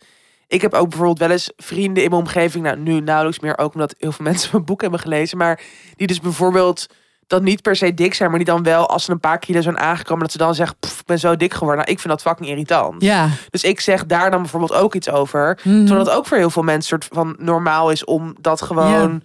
[0.49, 3.75] Ik heb ook bijvoorbeeld wel eens vrienden in mijn omgeving, nou nu nauwelijks meer, ook
[3.75, 5.61] omdat heel veel mensen mijn boek hebben gelezen, maar
[5.97, 6.87] die dus bijvoorbeeld
[7.27, 9.61] dan niet per se dik zijn, maar die dan wel als ze een paar kilo
[9.61, 11.77] zijn aangekomen, dat ze dan zeggen, "Pff, ik ben zo dik geworden.
[11.77, 13.03] Nou, ik vind dat fucking irritant.
[13.03, 13.29] Ja.
[13.51, 15.59] Dus ik zeg daar dan bijvoorbeeld ook iets over.
[15.63, 15.79] Mhm.
[15.79, 19.23] Terwijl het ook voor heel veel mensen soort van normaal is om dat gewoon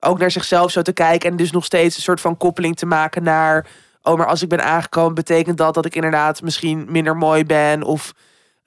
[0.00, 1.30] ook naar zichzelf zo te kijken.
[1.30, 3.66] En dus nog steeds een soort van koppeling te maken naar.
[4.02, 7.82] Oh, maar als ik ben aangekomen, betekent dat dat ik inderdaad misschien minder mooi ben.
[7.82, 8.12] Of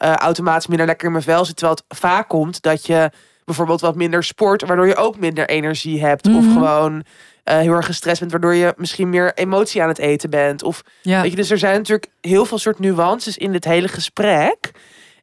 [0.03, 1.55] eh, automatisch minder lekker in mijn vel zit.
[1.55, 3.11] Terwijl het vaak komt dat je
[3.45, 6.27] bijvoorbeeld wat minder sport, waardoor je ook minder energie hebt.
[6.27, 6.53] Of Mhm.
[6.53, 7.03] gewoon
[7.43, 10.63] eh, heel erg gestrest bent, waardoor je misschien meer emotie aan het eten bent.
[10.63, 11.21] Of Ja.
[11.21, 14.71] Weet je, dus er zijn natuurlijk heel veel soort nuances in dit hele gesprek.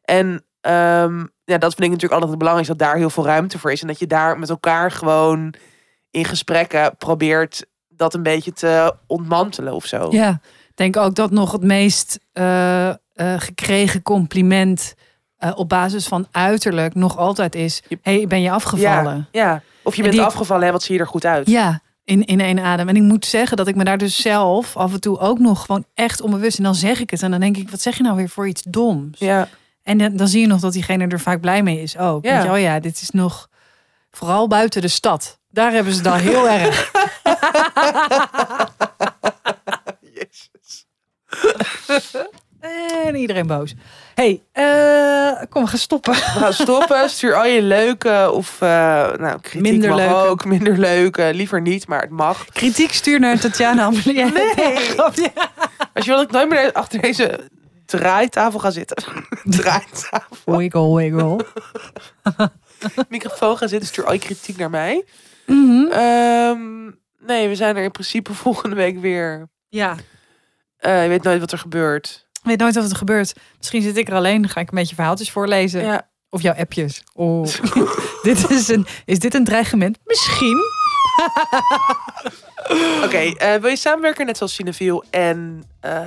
[0.03, 3.59] En ehm, ja, dat vind ik natuurlijk altijd het belangrijkste, dat daar heel veel ruimte
[3.59, 3.81] voor is.
[3.81, 5.53] En dat je daar met elkaar gewoon
[6.11, 10.07] in gesprekken probeert dat een beetje te ontmantelen of zo.
[10.11, 10.39] Ja,
[10.75, 14.93] denk ook dat nog het meest eh, eh, gekregen compliment
[15.37, 19.27] eh, op basis van uiterlijk nog altijd is: hey, ben je afgevallen?
[19.31, 19.61] Ja, ja.
[19.83, 21.47] Of je En bent die- afgevallen, hè, wat zie je er goed uit.
[21.49, 22.89] Ja, in, in één adem.
[22.89, 25.65] En ik moet zeggen dat ik me daar dus zelf af en toe ook nog
[25.65, 26.57] gewoon echt onbewust.
[26.57, 28.47] En dan zeg ik het en dan denk ik: wat zeg je nou weer voor
[28.47, 29.19] iets doms?
[29.19, 29.47] Ja.
[29.83, 31.95] En dan, dan zie je nog dat diegene er vaak blij mee is.
[31.95, 32.43] Oh, Ja.
[32.43, 33.49] je, oh ja, dit is nog
[34.11, 35.39] vooral buiten de stad.
[35.49, 36.91] Daar hebben ze dan heel erg.
[43.05, 43.73] En iedereen boos.
[44.13, 46.13] hey, eh, kom, we gaan stoppen.
[46.13, 47.09] We gaan stoppen.
[47.09, 48.69] Stuur al je leuke of eh,
[49.13, 50.13] nou, kritiek Minder mag leuke.
[50.13, 50.45] ook.
[50.45, 51.29] Minder leuke.
[51.33, 52.45] Liever niet, maar het mag.
[52.45, 54.25] Kritiek stuur naar Tatjana Amelie.
[54.25, 54.75] Nee.
[54.75, 55.31] Grapje.
[55.93, 57.39] Als je wil dat ik nooit meer achter deze
[57.85, 58.97] draaitafel ga zitten.
[59.57, 60.57] draaitafel.
[60.57, 61.45] Wiggle, wiggle.
[63.09, 65.05] microfoon gaan zitten, stuur al je kritiek naar mij.
[65.45, 65.91] Mhm.
[65.91, 66.83] Ehm,
[67.19, 69.49] nee, we zijn er in principe volgende week weer.
[69.69, 69.95] Ja,
[70.81, 72.25] Eh, je weet nooit wat er gebeurt.
[72.43, 73.33] weet nooit of het gebeurt.
[73.57, 75.83] Misschien zit ik er alleen, ga ik een beetje verhaaltjes voorlezen.
[75.83, 76.09] Ja.
[76.29, 77.03] Of jouw appjes.
[77.13, 77.47] Oh.
[78.23, 79.97] dit is, een, is dit een dreigement?
[80.05, 80.57] Misschien.
[83.05, 86.01] Oké, eh, wil je samenwerken net zoals Cineviel en eh,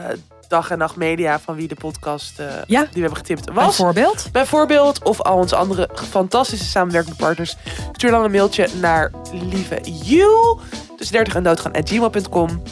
[0.49, 2.33] Dag en Nacht Media, van wie de podcast
[2.67, 2.81] Ja.
[2.81, 3.65] die we hebben getipt was?
[3.65, 4.29] Bijvoorbeeld.
[4.33, 7.57] Bijvoorbeeld, of al onze andere fantastische samenwerkende partners.
[7.93, 10.59] Stuur dan een mailtje naar lieve you.
[10.97, 12.63] Tussen 30 en doodgaan at gmail.com.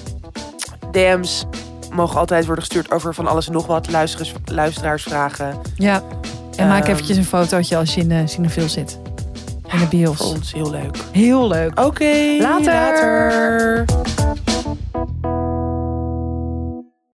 [0.93, 1.45] DM's
[1.93, 3.91] mogen altijd worden gestuurd over van alles en nog wat.
[3.91, 5.59] Luisterers, luisteraarsvragen.
[5.77, 6.03] Ja.
[6.57, 6.91] En maak Ehm.
[6.93, 8.99] eventjes een fotootje als je in de Cinefil zit.
[9.05, 10.21] In de Voor bios.
[10.21, 10.97] ons heel leuk.
[11.13, 11.81] Heel leuk.
[11.81, 12.73] Oké, Later.
[12.73, 13.85] later.